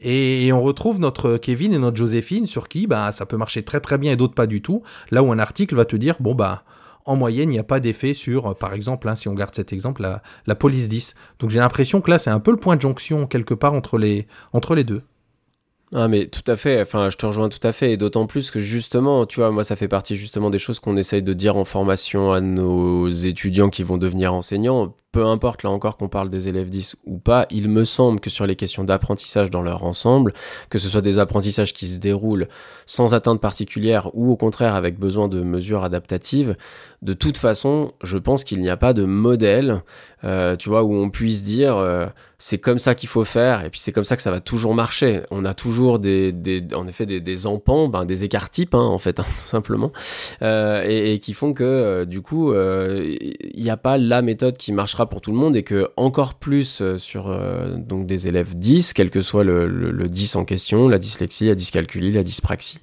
[0.00, 3.62] Et, et on retrouve notre Kevin et notre Joséphine sur qui bah, ça peut marcher
[3.62, 4.82] très très bien et d'autres pas du tout.
[5.10, 6.64] Là où un article va te dire, bon bah
[7.04, 9.54] en moyenne, il n'y a pas d'effet sur, euh, par exemple, hein, si on garde
[9.54, 10.02] cet exemple,
[10.46, 11.14] la, police 10.
[11.38, 13.98] Donc j'ai l'impression que là, c'est un peu le point de jonction quelque part entre
[13.98, 15.02] les, entre les deux.
[15.92, 18.52] Ah mais tout à fait, enfin je te rejoins tout à fait, et d'autant plus
[18.52, 21.56] que justement, tu vois, moi ça fait partie justement des choses qu'on essaye de dire
[21.56, 26.30] en formation à nos étudiants qui vont devenir enseignants, peu importe là encore qu'on parle
[26.30, 29.84] des élèves 10 ou pas, il me semble que sur les questions d'apprentissage dans leur
[29.84, 30.32] ensemble,
[30.68, 32.48] que ce soit des apprentissages qui se déroulent
[32.86, 36.56] sans atteinte particulière ou au contraire avec besoin de mesures adaptatives,
[37.02, 39.82] de toute façon, je pense qu'il n'y a pas de modèle,
[40.22, 42.06] euh, tu vois, où on puisse dire euh,
[42.36, 44.74] c'est comme ça qu'il faut faire et puis c'est comme ça que ça va toujours
[44.74, 45.22] marcher.
[45.30, 46.34] On a toujours des,
[46.74, 49.92] en effet des, des empans, ben, des écarts types hein, en fait, hein, tout simplement,
[50.42, 54.99] euh, et, qui font que du coup il n'y a pas la méthode qui marchera
[55.06, 58.92] pour tout le monde et que encore plus euh, sur euh, donc des élèves 10,
[58.92, 62.78] quel que soit le, le, le 10 en question, la dyslexie, la dyscalculie, la dyspraxie.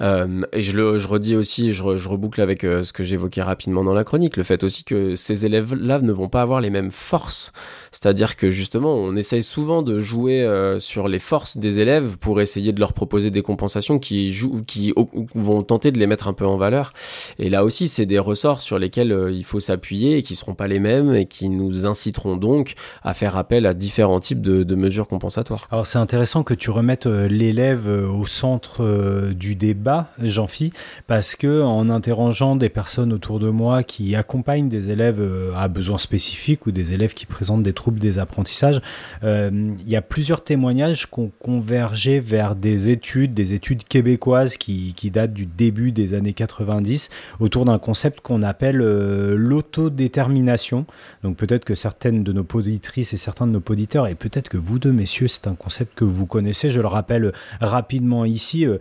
[0.00, 3.42] Euh, et je, le, je redis aussi, je, je reboucle avec euh, ce que j'évoquais
[3.42, 6.70] rapidement dans la chronique, le fait aussi que ces élèves-là ne vont pas avoir les
[6.70, 7.52] mêmes forces.
[7.92, 12.40] C'est-à-dire que justement, on essaye souvent de jouer euh, sur les forces des élèves pour
[12.40, 14.92] essayer de leur proposer des compensations qui, jouent, qui
[15.34, 16.92] vont tenter de les mettre un peu en valeur.
[17.38, 20.66] Et là aussi, c'est des ressorts sur lesquels il faut s'appuyer et qui seront pas
[20.66, 25.06] les mêmes et qui nous inciteront donc à faire appel à différents types de, mesures
[25.06, 25.68] compensatoires.
[25.70, 29.83] Alors c'est intéressant que tu remettes l'élève au centre du débat,
[30.22, 30.72] Jean-Phi,
[31.06, 35.68] parce que en interrogeant des personnes autour de moi qui accompagnent des élèves euh, à
[35.68, 38.80] besoins spécifiques ou des élèves qui présentent des troubles des apprentissages,
[39.22, 44.56] euh, il y a plusieurs témoignages qui ont convergé vers des études, des études québécoises
[44.56, 50.86] qui, datent du début des années 90 autour d'un concept qu'on appelle euh, l'autodétermination.
[51.22, 54.56] Donc peut-être que certaines de nos poditrices et certains de nos poditeurs, et peut-être que
[54.56, 56.70] vous deux, messieurs, c'est un concept que vous connaissez.
[56.70, 58.78] Je le rappelle rapidement ici, euh,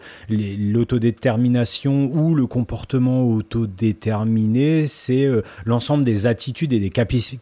[0.94, 6.91] l'autodétermination ou le comportement autodéterminé, c'est euh, l'ensemble des attitudes et des,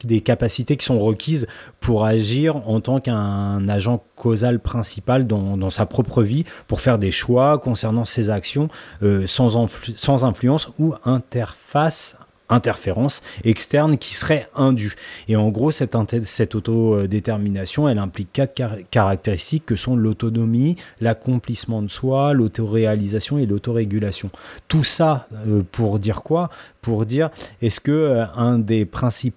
[0.03, 1.47] des capacités qui sont requises
[1.79, 7.11] pour agir en tant qu'un agent causal principal dans, sa propre vie, pour faire des
[7.11, 8.69] choix concernant ses actions
[9.03, 12.17] euh, sans influence ou interface
[12.51, 14.95] interférence externe qui serait indue.
[15.27, 15.95] Et en gros, cette,
[16.25, 23.45] cette autodétermination, elle implique quatre car- caractéristiques que sont l'autonomie, l'accomplissement de soi, l'autoréalisation et
[23.45, 24.29] l'autorégulation.
[24.67, 26.49] Tout ça euh, pour dire quoi?
[26.81, 27.29] Pour dire,
[27.61, 29.31] est-ce que euh, un des principaux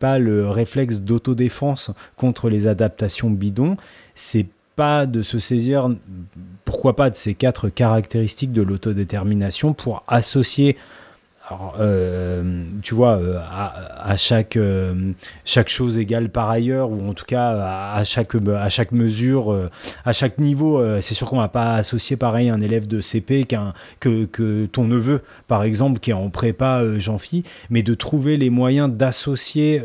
[0.50, 3.76] réflexes d'autodéfense contre les adaptations bidons,
[4.14, 4.46] c'est
[4.76, 5.88] pas de se saisir,
[6.64, 10.76] pourquoi pas, de ces quatre caractéristiques de l'autodétermination pour associer
[11.46, 15.12] alors, euh, tu vois, euh, à, chaque, euh,
[15.44, 17.50] chaque chose égale par ailleurs, ou en tout cas
[17.92, 19.54] à, chaque, à chaque mesure,
[20.06, 23.74] à chaque niveau, c'est sûr qu'on va pas associer pareil un élève de CP qu'un,
[24.00, 28.48] que, que ton neveu, par exemple, qui est en prépa Jean-Phi, mais de trouver les
[28.48, 29.82] moyens d'associer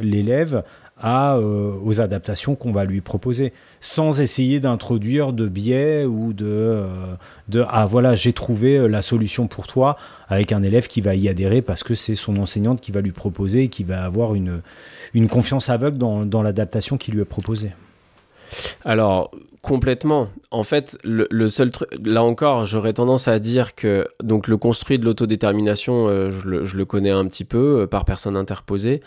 [0.00, 0.62] l'élève
[1.00, 6.46] à, euh, aux adaptations qu'on va lui proposer, sans essayer d'introduire de biais ou de,
[6.46, 6.86] euh,
[7.48, 9.96] de ah voilà j'ai trouvé euh, la solution pour toi
[10.28, 13.12] avec un élève qui va y adhérer parce que c'est son enseignante qui va lui
[13.12, 14.60] proposer et qui va avoir une,
[15.14, 17.70] une confiance aveugle dans, dans l'adaptation qui lui est proposée.
[18.84, 19.30] Alors,
[19.62, 20.28] complètement.
[20.50, 24.98] En fait, le, seul truc, là encore, j'aurais tendance à dire que donc le construit
[24.98, 29.02] de l'autodétermination, euh, je, le, connais un petit peu euh, par personne interposée.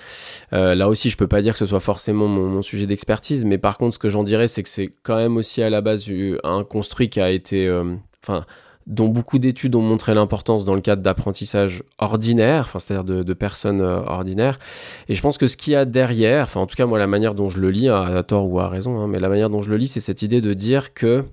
[0.53, 3.45] Euh, là aussi, je peux pas dire que ce soit forcément mon, mon sujet d'expertise,
[3.45, 5.81] mais par contre, ce que j'en dirais, c'est que c'est quand même aussi à la
[5.81, 6.09] base
[6.43, 7.69] un construit qui a été,
[8.23, 8.45] enfin,
[8.87, 13.81] dont beaucoup d'études ont montré l'importance dans le cadre d'apprentissage ordinaire, enfin, c'est-à-dire de, personnes
[13.81, 14.59] euh, ordinaires.
[15.07, 17.07] Et je pense que ce qu'il y a derrière, enfin en tout cas moi la
[17.07, 19.49] manière dont je le lis, à, à tort ou à raison, hein, mais la manière
[19.49, 21.23] dont je le lis, c'est cette idée de dire que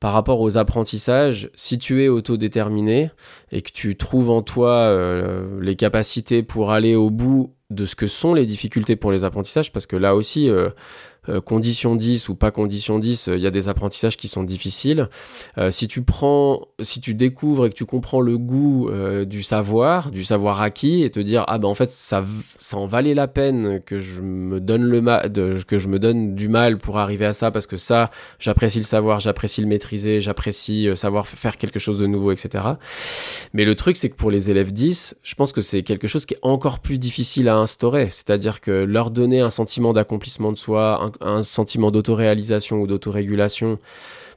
[0.00, 3.10] par rapport aux apprentissages, si tu es autodéterminé
[3.52, 7.94] et que tu trouves en toi euh, les capacités pour aller au bout de ce
[7.94, 10.70] que sont les difficultés pour les apprentissages, parce que là aussi, euh,
[11.28, 14.42] euh, condition 10 ou pas condition 10, euh, il y a des apprentissages qui sont
[14.42, 15.08] difficiles.
[15.58, 18.90] Euh, si tu prends, si tu découvres et que tu comprends le goût
[19.24, 22.24] du savoir, du savoir acquis, et te dire ah ben en fait ça,
[22.58, 25.30] ça en valait la peine que je me donne le mal,
[25.66, 28.84] que je me donne du mal pour arriver à ça, parce que ça, j'apprécie le
[28.84, 32.64] savoir, j'apprécie le maîtriser, j'apprécie savoir faire quelque chose de nouveau, etc.
[33.52, 36.26] Mais le truc, c'est que pour les élèves 10, je pense que c'est quelque chose
[36.26, 38.08] qui est encore plus difficile à instaurer.
[38.10, 43.78] C'est-à-dire que leur donner un sentiment d'accomplissement de soi, un sentiment d'autoréalisation ou d'autorégulation,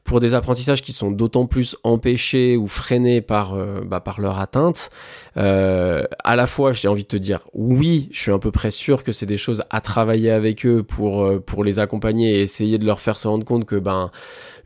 [0.03, 4.39] pour des apprentissages qui sont d'autant plus empêchés ou freinés par, euh, bah, par leur
[4.39, 4.89] atteinte,
[5.37, 8.71] euh, à la fois, j'ai envie de te dire, oui, je suis à peu près
[8.71, 12.41] sûr que c'est des choses à travailler avec eux pour, euh, pour les accompagner et
[12.41, 14.11] essayer de leur faire se rendre compte que, ben,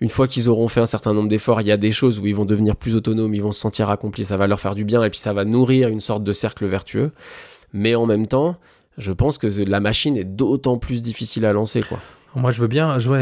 [0.01, 2.25] une fois qu'ils auront fait un certain nombre d'efforts, il y a des choses où
[2.25, 4.85] ils vont devenir plus autonomes, ils vont se sentir accomplis, ça va leur faire du
[4.85, 7.11] bien et puis ça va nourrir une sorte de cercle vertueux.
[7.73, 8.57] Mais en même temps,
[8.97, 11.99] je pense que la machine est d'autant plus difficile à lancer, quoi.
[12.35, 13.21] Moi, je veux bien, vois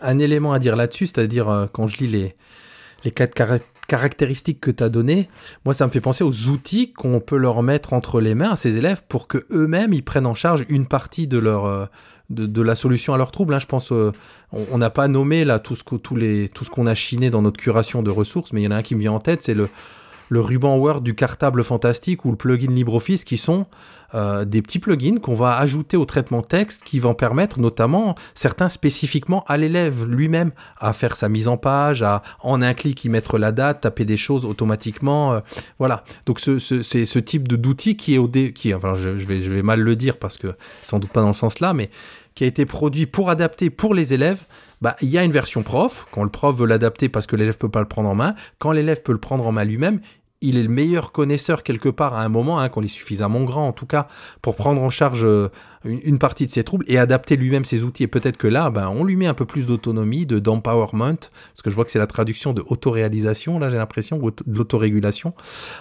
[0.00, 2.34] un élément à dire là-dessus, c'est-à-dire euh, quand je lis les,
[3.04, 5.28] les quatre cara- caractéristiques que tu as données,
[5.64, 8.56] moi, ça me fait penser aux outils qu'on peut leur mettre entre les mains à
[8.56, 11.86] ces élèves pour que eux-mêmes ils prennent en charge une partie de leur euh,
[12.30, 13.54] de, de la solution à leurs troubles.
[13.54, 13.58] hein.
[13.58, 14.12] Je pense, euh,
[14.52, 18.02] on n'a pas nommé là tout ce tout ce qu'on a chiné dans notre curation
[18.02, 19.68] de ressources, mais il y en a un qui me vient en tête, c'est le
[20.28, 23.66] le ruban Word du cartable fantastique ou le plugin LibreOffice qui sont
[24.14, 28.68] euh, des petits plugins qu'on va ajouter au traitement texte qui vont permettre notamment certains
[28.70, 33.08] spécifiquement à l'élève lui-même à faire sa mise en page, à en un clic y
[33.10, 35.32] mettre la date, taper des choses automatiquement.
[35.34, 35.40] euh,
[35.78, 36.04] voilà.
[36.26, 39.26] Donc ce, ce- c'est ce type d'outil qui est au dé, qui enfin je, je
[39.26, 41.74] vais je vais mal le dire parce que sans doute pas dans le sens là,
[41.74, 41.90] mais
[42.34, 44.40] qui a été produit pour adapter pour les élèves,
[44.80, 47.58] bah, il y a une version prof, quand le prof veut l'adapter parce que l'élève
[47.58, 50.00] peut pas le prendre en main, quand l'élève peut le prendre en main lui-même,
[50.40, 53.66] il est le meilleur connaisseur quelque part à un moment, hein, qu'on est suffisamment grand
[53.66, 54.06] en tout cas,
[54.42, 55.48] pour prendre en charge euh,
[55.84, 58.04] une, partie de ses troubles et adapter lui-même ses outils.
[58.04, 61.62] Et peut-être que là, ben, on lui met un peu plus d'autonomie, de d'empowerment, parce
[61.62, 65.34] que je vois que c'est la traduction de autoréalisation, là j'ai l'impression, ou de l'autorégulation.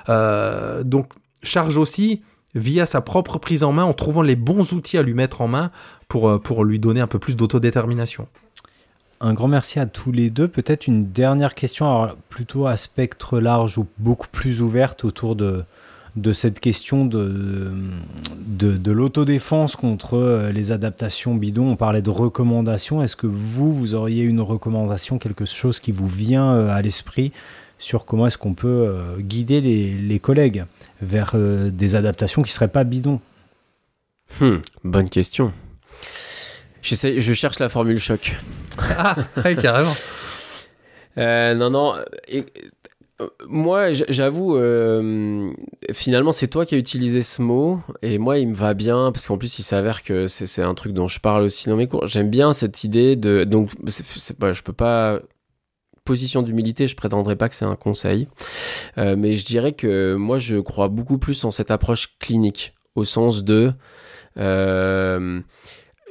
[0.10, 1.12] Euh, donc,
[1.44, 2.24] charge aussi
[2.56, 5.48] via sa propre prise en main, en trouvant les bons outils à lui mettre en
[5.48, 5.72] main
[6.08, 8.28] pour, euh, pour lui donner un peu plus d'autodétermination.
[9.20, 10.48] Un grand merci à tous les deux.
[10.48, 15.64] Peut-être une dernière question, plutôt à spectre large ou beaucoup plus ouverte autour de,
[16.16, 17.72] de cette question de,
[18.46, 21.70] de, l'autodéfense contre euh, les adaptations bidons.
[21.70, 23.02] On parlait de recommandations.
[23.02, 27.32] Est-ce que vous, vous auriez une recommandation, quelque chose qui vous vient euh, à l'esprit
[27.80, 30.66] sur comment est-ce qu'on peut euh, guider les, les collègues
[31.02, 33.20] vers des adaptations qui ne seraient pas bidons?
[34.42, 35.52] Hmm, bonne question.
[36.88, 38.36] J'essaie- je cherche la formule choc.
[38.98, 39.94] Ah, ouais, carrément.
[41.18, 41.96] Euh, non, non.
[42.28, 42.46] et-
[43.22, 45.52] euh, moi, j'avoue, euh,
[45.92, 49.26] finalement, c'est toi qui as utilisé ce mot, et moi, il me va bien, parce
[49.26, 52.06] qu'en plus, il s'avère que c'est un truc dont je parle aussi dans mes cours.
[52.06, 53.46] J'aime bien cette idée de.
[53.46, 55.20] Donc, c'est- pas, je peux pas.
[56.06, 58.28] Position d'humilité, je prétendrai pas que c'est un conseil,
[59.00, 63.04] Euh, mais je dirais que moi, je crois beaucoup plus en cette approche clinique, au
[63.06, 63.74] sens de.
[64.38, 65.42] euh,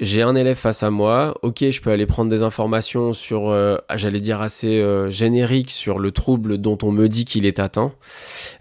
[0.00, 3.76] j'ai un élève face à moi, ok, je peux aller prendre des informations sur, euh,
[3.94, 7.92] j'allais dire assez euh, génériques sur le trouble dont on me dit qu'il est atteint,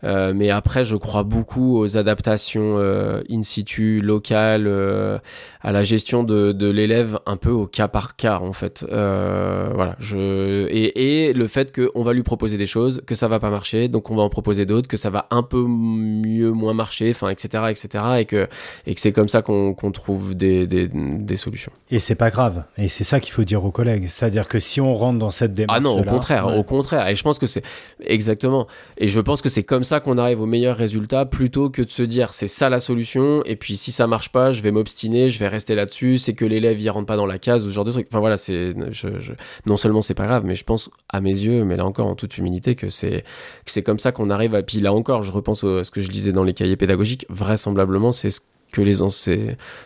[0.03, 5.17] Euh, mais après je crois beaucoup aux adaptations euh, in situ, locales, euh,
[5.61, 8.85] à la gestion de, de l'élève un peu au cas par cas en fait.
[8.91, 13.27] Euh, voilà, je et, et le fait qu'on va lui proposer des choses, que ça
[13.27, 16.51] va pas marcher, donc on va en proposer d'autres, que ça va un peu mieux,
[16.51, 18.47] moins marcher, enfin etc etc et que
[18.85, 20.87] et que c'est comme ça qu'on qu'on trouve des, des,
[21.25, 21.71] des solutions.
[21.91, 22.63] Et c'est pas grave.
[22.77, 24.07] Et c'est ça qu'il faut dire aux collègues.
[24.09, 25.77] C'est-à-dire que si on rentre dans cette démarche.
[25.77, 27.07] Ah non, au contraire, au contraire.
[27.07, 27.63] Et je pense que c'est
[28.03, 28.67] exactement.
[28.97, 31.89] Et je pense que c'est comme ça qu'on arrive aux meilleurs résultats plutôt que de
[31.91, 33.41] se dire c'est ça la solution.
[33.45, 36.17] Et puis si ça marche pas, je vais m'obstiner, je vais rester là-dessus.
[36.17, 38.07] C'est que l'élève il rentre pas dans la case ou ce genre de truc.
[38.09, 39.33] Enfin voilà, c'est je, je-
[39.65, 42.15] non seulement c'est pas grave, mais je pense à mes yeux, mais là encore en
[42.15, 43.21] toute humilité que c'est
[43.65, 44.63] que c'est comme ça qu'on arrive à.
[44.63, 47.25] Puis là encore, je repense à ce que je lisais dans les cahiers pédagogiques.
[47.29, 48.39] Vraisemblablement, c'est ce
[48.71, 48.95] que les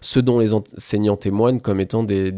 [0.01, 2.31] ce dont les enseignants témoignent comme étant des,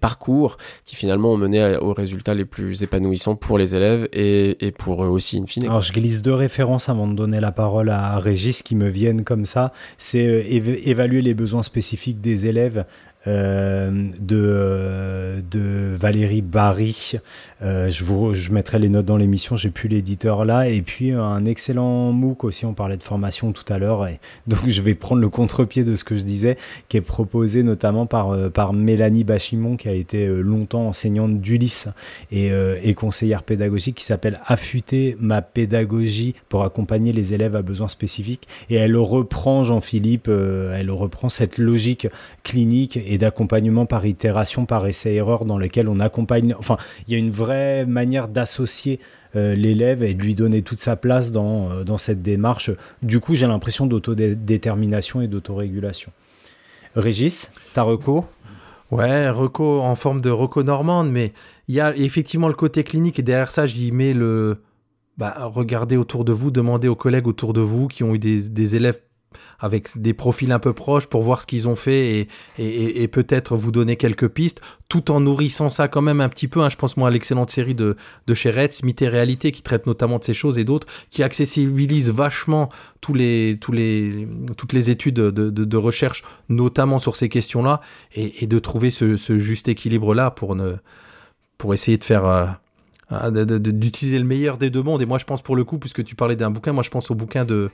[0.00, 5.04] parcours qui finalement ont mené aux résultats les plus épanouissants pour les élèves et, pour
[5.04, 5.64] eux aussi in fine.
[5.64, 9.24] Alors je glisse deux références avant de donner la parole à Régis qui me viennent
[9.24, 9.72] comme ça.
[9.98, 12.84] C'est euh, éva- évaluer les besoins spécifiques des élèves
[13.26, 17.12] de, euh, de Valérie Barry.
[17.62, 20.68] Euh, je, vous, je mettrai les notes dans l'émission, j'ai plus l'éditeur là.
[20.68, 24.06] Et puis un excellent MOOC aussi, on parlait de formation tout à l'heure.
[24.46, 26.56] Donc je vais prendre le contre-pied de ce que je disais,
[26.88, 31.40] qui est proposé notamment par, euh, par Mélanie Bachimon, qui a été euh, longtemps enseignante
[31.40, 31.88] d'Ulysse
[32.30, 37.88] et, euh, conseillère pédagogique, qui s'appelle Affûter ma pédagogie pour accompagner les élèves à besoins
[37.88, 38.48] spécifiques.
[38.70, 42.08] Et elle reprend, Jean-Philippe, euh, elle reprend cette logique
[42.42, 46.54] clinique et d'accompagnement par itération, par essai-erreur, dans lequel on accompagne.
[46.58, 49.00] Enfin, il y a une vraie manière d'associer
[49.34, 52.70] euh, l'élève et de lui donner toute sa place dans, euh, dans cette démarche.
[53.02, 56.12] Du coup, j'ai l'impression d'autodétermination et d'autorégulation.
[56.94, 58.24] Régis, ta reco?
[58.90, 61.32] Ouais, reco en forme de reco normande, mais
[61.68, 64.62] il y a effectivement le côté clinique et derrière ça, j'y mets le.
[65.18, 68.76] Bah, regardez autour de vous, demandez aux collègues autour de vous qui ont eu des
[68.76, 69.00] élèves
[69.58, 72.28] avec des profils un peu proches pour voir ce qu'ils ont fait
[72.58, 76.60] et, peut-être vous donner quelques pistes, tout en nourrissant ça quand même un petit peu.
[76.60, 76.68] hein.
[76.68, 77.96] Je pense moi à l'excellente série de,
[78.26, 81.22] de chez Retz, Mythe et Réalité, qui traite notamment de ces choses et d'autres, qui
[81.22, 82.68] accessibilise vachement
[83.00, 87.80] tous les, toutes les études de, recherche, notamment sur ces questions-là,
[88.14, 90.56] et, de trouver ce, juste équilibre-là pour,
[91.58, 92.26] pour essayer de faire...
[92.26, 92.46] euh,
[93.10, 95.00] d'utiliser le meilleur des deux mondes.
[95.02, 97.10] Et moi, je pense pour le coup, puisque tu parlais d'un bouquin, moi, je pense
[97.10, 97.70] au bouquin de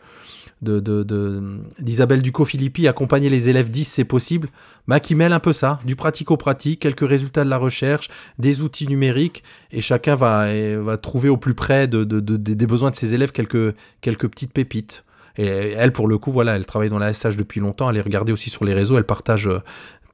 [0.63, 4.49] de- de- de- d'Isabelle Ducot-Philippi, accompagner les élèves 10, c'est possible,
[4.89, 8.09] bah, qui mêle un peu ça, du pratico-pratique, quelques résultats de la recherche,
[8.39, 9.43] des outils numériques,
[9.73, 13.33] et chacun va, et va trouver au plus près de- des besoins de ses élèves
[13.33, 15.05] quelques, quelques petites pépites.
[15.37, 18.01] Et elle, pour le coup, voilà, elle travaille dans la SH depuis longtemps, elle est
[18.03, 19.61] regardée aussi sur les réseaux, elle partage euh,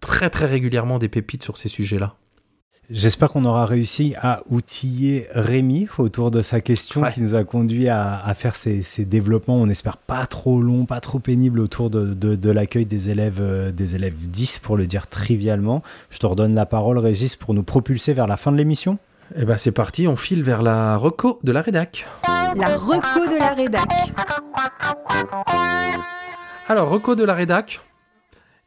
[0.00, 2.14] très très régulièrement des pépites sur ces sujets-là.
[2.90, 7.12] J'espère qu'on aura réussi à outiller Rémi autour de sa question Ouais.
[7.12, 10.86] qui nous a conduit à, à faire ces, ces développements, on espère pas trop longs,
[10.86, 14.78] pas trop pénibles autour de, de- de l'accueil des élèves, euh, des élèves 10 pour
[14.78, 15.82] le dire trivialement.
[16.08, 18.96] Je te redonne la parole Régis pour nous propulser vers la fin de l'émission.
[19.36, 22.06] Et ben c'est parti, on file vers la reco de la rédac.
[22.56, 23.86] La reco de la rédac.
[26.68, 27.80] Alors, reco de la rédac.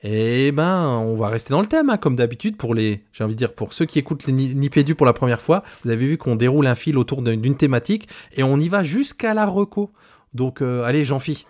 [0.03, 3.35] Et ben, on va rester dans le thème, hein, comme d'habitude, pour les, j'ai envie
[3.35, 5.63] de dire, pour ceux qui écoutent les Ni- Nipédu pour la première fois.
[5.83, 9.33] Vous avez vu qu'on déroule un fil autour d'une thématique et on y va jusqu'à
[9.35, 9.91] la reco.
[10.33, 11.45] Donc, euh, allez, Jean-Phi,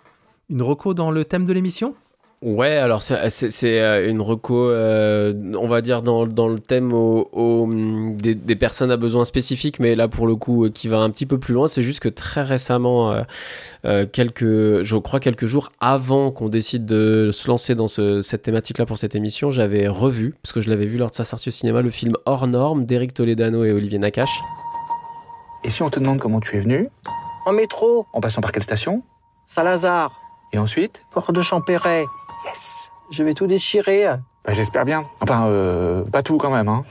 [0.50, 1.96] une reco dans le thème de l'émission?
[2.44, 7.30] Ouais, alors c'est- euh, une reco, euh, on va dire dans, dans le thème au-
[7.34, 10.88] au, hum, des, des personnes à besoins spécifiques, mais là pour le coup euh, qui
[10.88, 11.68] va un petit peu plus loin.
[11.68, 13.22] C'est juste que très récemment, euh,
[13.86, 18.42] euh, quelques, je crois quelques jours avant qu'on décide de se lancer dans ce- cette
[18.42, 21.50] thématique-là pour cette émission, j'avais revu, parce que je l'avais vu lors de sa sortie
[21.50, 24.40] au cinéma, le film Hors Norme d'Éric Toledano et Olivier Nakache.
[25.64, 26.90] Et si on te demande comment tu es venu?
[27.46, 28.08] En métro.
[28.14, 29.04] En passant par quelle station?
[29.46, 30.12] Saint-Lazare.
[30.54, 31.04] Et ensuite?
[31.14, 32.06] Port de Champéret.
[32.46, 34.06] Yes Je vais tout déchirer.
[34.46, 35.06] Bah, J'espère bien.
[35.22, 36.84] Enfin, euh, pas tout quand même, hein.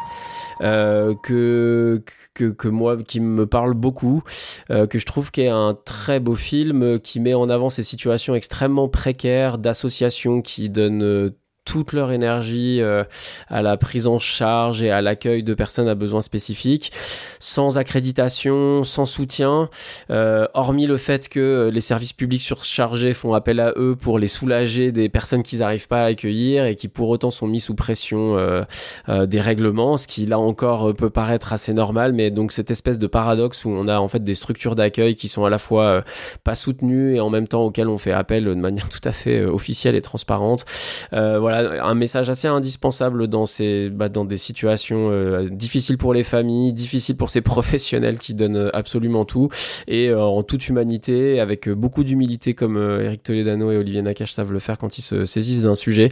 [0.60, 2.02] euh, que,
[2.34, 4.22] que, que moi, qui me parle beaucoup,
[4.70, 8.34] euh, que je trouve qu'est un très beau film qui met en avant ces situations
[8.34, 11.30] extrêmement précaires d'associations qui donnent euh,
[11.64, 13.04] toute leur énergie euh,
[13.48, 16.92] à la prise en charge et à l'accueil de personnes à besoins spécifiques,
[17.38, 19.68] sans accréditation, sans soutien,
[20.10, 24.26] euh, hormis le fait que les services publics surchargés font appel à eux pour les
[24.26, 27.74] soulager des personnes qu'ils n'arrivent pas à accueillir et qui pour autant sont mis sous
[27.74, 28.62] pression euh,
[29.08, 32.70] euh, des règlements, ce qui là encore euh, peut paraître assez normal, mais donc cette
[32.70, 35.58] espèce de paradoxe où on a en fait des structures d'accueil qui sont à la
[35.58, 36.02] fois euh,
[36.44, 39.40] pas soutenues et en même temps auxquelles on fait appel de manière tout à fait
[39.40, 40.64] euh, officielle et transparente.
[41.12, 46.14] Euh, voilà, un message assez indispensable dans ces, bah, dans des situations euh, difficiles pour
[46.14, 49.48] les familles, difficiles pour ces professionnels qui donnent euh, absolument tout
[49.86, 54.32] et euh, en toute humanité, avec beaucoup d'humilité comme euh, Eric Toledano et Olivier Nakache
[54.32, 56.10] savent le faire quand ils se saisissent d'un sujet.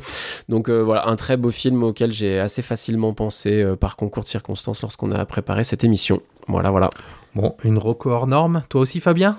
[0.49, 4.83] Donc voilà, un très beau film auquel j'ai assez facilement pensé par concours de circonstances
[4.83, 6.21] lorsqu'on a préparé cette émission.
[6.49, 6.91] Voilà, voilà.
[7.35, 8.63] Bon, une reco hors norme.
[8.69, 9.39] Toi aussi, Fabien?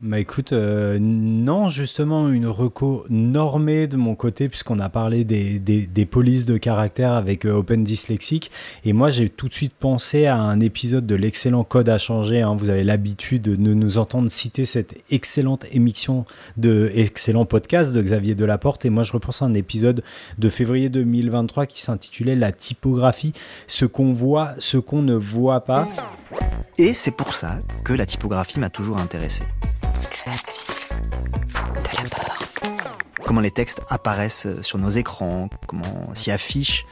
[0.00, 5.58] Bah écoute, euh, non, justement, une reco normée de mon côté, puisqu'on a parlé des,
[5.58, 8.50] des, polices de caractère avec euh, Open Dyslexique.
[8.84, 12.42] Et moi, j'ai tout de suite pensé à un épisode de l'excellent Code à changer.
[12.42, 12.54] hein.
[12.54, 16.26] Vous avez l'habitude de nous entendre citer cette excellente émission
[16.58, 18.84] de excellent podcast de Xavier Delaporte.
[18.84, 20.02] Et moi, je repense à un épisode
[20.38, 23.32] de février 2023 qui s'intitulait La typographie,
[23.68, 25.88] ce qu'on voit, ce qu'on ne voit pas.
[26.76, 29.44] Et c'est pour ça que la typographie m'a toujours intéressé.
[33.24, 36.86] Comment les textes apparaissent sur nos écrans, comment s'y affiche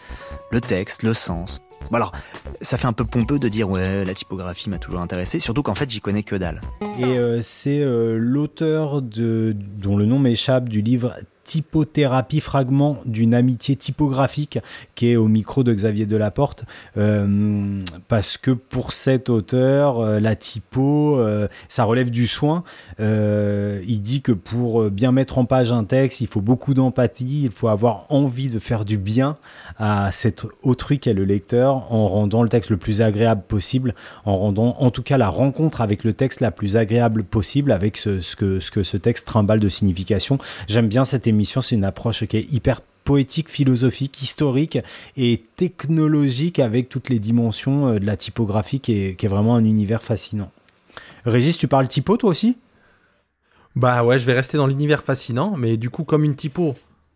[0.50, 1.60] le texte, le sens.
[1.90, 2.12] Bon alors,
[2.60, 5.74] ça fait un peu pompeux de dire ouais, la typographie m'a toujours intéressé, surtout qu'en
[5.74, 6.60] fait j'y connais que dalle.
[6.98, 11.16] Et euh, c'est euh, l'auteur de dont le nom m'échappe du livre
[11.52, 14.58] Typothérapie fragment d'une amitié typographique
[14.94, 16.64] qui est au micro de Xavier Delaporte
[16.96, 22.64] euh, parce que pour cet auteur euh, la typo euh, ça relève du soin
[23.00, 27.44] Euh, il dit que pour bien mettre en page un texte il faut beaucoup d'empathie
[27.44, 29.36] il faut avoir envie de faire du bien
[29.78, 33.94] à cet autrui qu'est le lecteur en rendant le texte le plus agréable possible
[34.24, 37.96] en rendant en tout cas la rencontre avec le texte la plus agréable possible avec
[37.96, 40.38] ce, que, ce que ce texte trimballe de signification.
[40.68, 44.78] J'aime bien cette émission, c'est une approche qui est hyper poétique, philosophique, historique
[45.16, 50.02] et technologique avec toutes les dimensions euh, de la typographie qui est, vraiment un univers
[50.02, 50.50] fascinant.
[51.24, 52.56] Régis, tu parles typo toi aussi?
[53.74, 56.74] Bah ouais, je vais rester dans l'univers fascinant, mais du coup, comme une typo,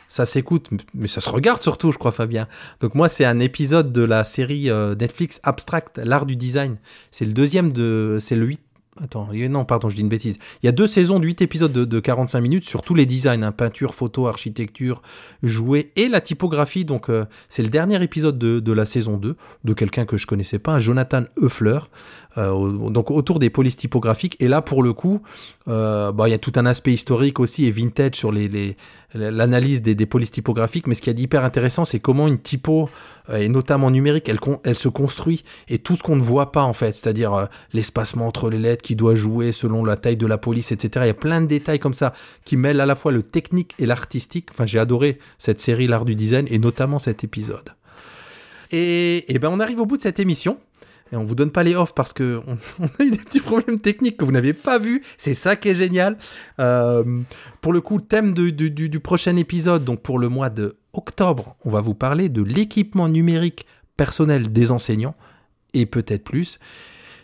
[0.09, 2.49] ça s'écoute, mais ça se regarde surtout, je crois, Fabien.
[2.81, 6.77] Donc moi, c'est un épisode de la série euh, Netflix Abstract, l'art du design.
[7.11, 8.18] C'est le deuxième de...
[8.20, 8.61] C'est le 8...
[9.03, 10.38] Attends, euh, non, pardon, je dis une bêtise.
[10.62, 13.05] Il y a deux saisons de 8 épisodes de, de 45 minutes sur tous les
[13.05, 15.03] designs, hein, peinture, photo, architecture,
[15.42, 16.84] jouets et la typographie.
[16.84, 20.59] Donc euh, c'est le dernier épisode de, la saison 2 de quelqu'un que je connaissais
[20.59, 21.80] pas, Jonathan Eufler,
[22.38, 24.36] euh, donc autour des polices typographiques.
[24.40, 25.20] Et là, pour le coup,
[25.68, 28.32] euh, bah, il y a tout un aspect historique aussi et vintage sur
[29.14, 30.86] l'analyse des, des polices typographiques.
[30.86, 32.88] Mais ce qui est hyper intéressant, c'est comment une typo,
[33.35, 34.31] et notamment numérique,
[34.64, 38.27] elle, se construit et tout ce qu'on ne voit pas en fait, c'est-à-dire euh, l'espacement
[38.27, 41.05] entre les lettres qui doit jouer selon la taille de la police, etc.
[41.05, 42.12] Il y a plein de détails comme ça
[42.45, 44.49] qui mêlent à la fois le technique et l'artistique.
[44.51, 47.70] Enfin, j'ai adoré cette série, l'art du design, et notamment cet épisode.
[48.72, 50.59] Et, ben on arrive au bout de cette émission.
[51.12, 52.41] Et on vous donne pas les off parce que
[52.81, 55.03] on, a eu des petits problèmes techniques que vous n'avez pas vus.
[55.16, 56.16] C'est ça qui est génial.
[56.59, 57.05] Euh,
[57.61, 61.70] pour le coup, le thème du prochain épisode, donc pour le mois de octobre, on
[61.70, 63.66] va vous parler de l'équipement numérique
[63.97, 65.14] personnel des enseignants
[65.74, 66.59] et peut-être plus.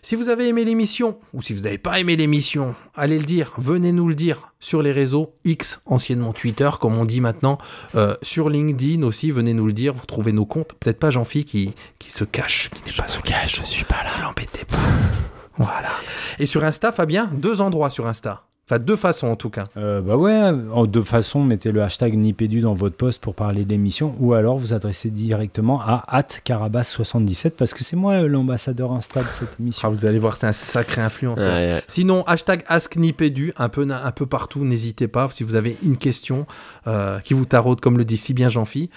[0.05, 3.53] Si vous avez aimé l'émission, ou si vous n'avez pas aimé l'émission, allez le dire,
[3.57, 7.57] venez nous le dire sur les réseaux X, anciennement Twitter, comme on dit maintenant,
[7.95, 11.45] euh, sur LinkedIn aussi, venez nous le dire, vous trouvez nos comptes, peut-être pas Jean-Phi
[11.45, 14.77] qui, qui se cache, qui n'est pas se cache, je suis pas là, l'embêtez pas.
[15.57, 15.93] voilà.
[16.41, 18.49] Et sur Insta, Fabien, deux endroits sur Insta.
[18.69, 19.65] Enfin, deux façons en tout cas.
[19.77, 20.41] Euh, bah ouais,
[20.73, 24.57] en deux façons, mettez le hashtag Nipédu dans votre post pour parler d'émission ou alors
[24.57, 26.05] vous adressez directement à
[26.45, 29.91] carabas77 parce que c'est moi euh, l'ambassadeur Insta de cette Ah, émission.
[29.91, 31.53] vous allez voir, c'est un sacré influenceur.
[31.53, 31.83] Ouais, ouais.
[31.89, 36.47] Sinon, hashtag AskNipédu, un peu, un peu partout, n'hésitez pas si vous avez une question
[36.87, 38.91] euh, qui vous taraude, comme le dit si bien Jean-Phi.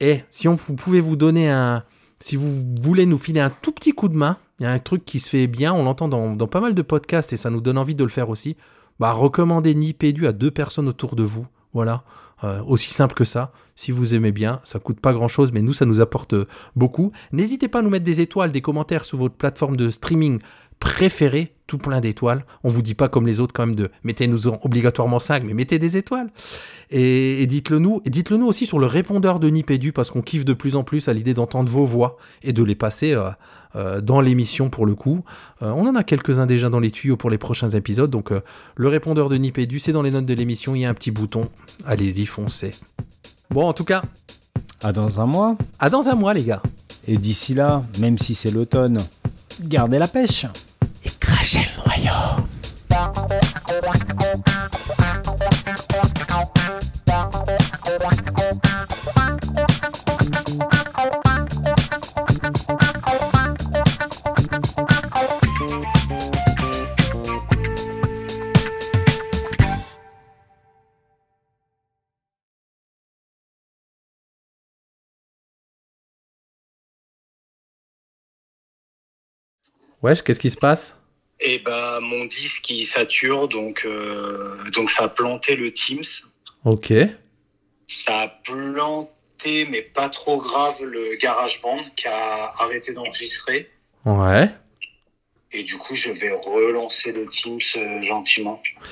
[0.00, 1.82] Et si on, vous pouvez vous donner un.
[2.20, 2.48] Si vous
[2.80, 5.18] voulez nous filer un tout petit coup de main, il y a un truc qui
[5.18, 7.78] se fait bien, on l'entend dans, dans pas mal de podcasts et ça nous donne
[7.78, 8.56] envie de le faire aussi.
[9.02, 11.44] Bah, recommandez Nipédu à deux personnes autour de vous.
[11.72, 12.04] Voilà.
[12.44, 13.50] Euh, aussi simple que ça.
[13.74, 16.36] Si vous aimez bien, ça coûte pas grand chose, mais nous, ça nous apporte
[16.76, 17.10] beaucoup.
[17.32, 20.38] N'hésitez pas à nous mettre des étoiles, des commentaires sur votre plateforme de streaming
[20.82, 22.44] préférée, tout plein d'étoiles.
[22.64, 25.54] On vous dit pas comme les autres quand même de mettez-nous en- obligatoirement 5, mais
[25.54, 26.28] mettez des étoiles.
[26.90, 28.02] Et, et dites-le nous.
[28.04, 30.84] Et dites-le nous aussi sur le répondeur de Nipédu, parce qu'on kiffe de plus en
[30.84, 33.30] plus à l'idée d'entendre vos voix et de les passer euh,
[33.76, 35.24] euh, dans l'émission pour le coup.
[35.62, 38.10] Euh, on en a quelques-uns déjà dans les tuyaux pour les prochains épisodes.
[38.10, 38.30] Donc
[38.76, 41.10] le répondeur de Nipédu, c'est dans les notes de l'émission, il y a un petit
[41.12, 41.48] bouton.
[41.86, 42.72] Allez-y, foncez.
[43.50, 44.02] Bon, en tout cas,
[44.82, 45.56] À dans un mois.
[45.78, 46.62] à dans un mois, les gars.
[47.06, 48.98] Et d'ici là, même si c'est l'automne,
[49.62, 50.46] gardez la pêche.
[51.04, 52.46] Et crachez le noyau.
[80.02, 80.98] Wesh, qu'est-ce qui se passe?
[81.40, 86.04] Et bah mon disque il sature donc euh, donc ça a planté le Teams.
[86.64, 86.92] Ok.
[87.88, 93.70] Ça a planté mais pas trop grave le GarageBand qui a arrêté d'enregistrer.
[94.04, 94.50] Ouais.
[95.50, 98.62] Et du coup je vais relancer le Teams euh, gentiment.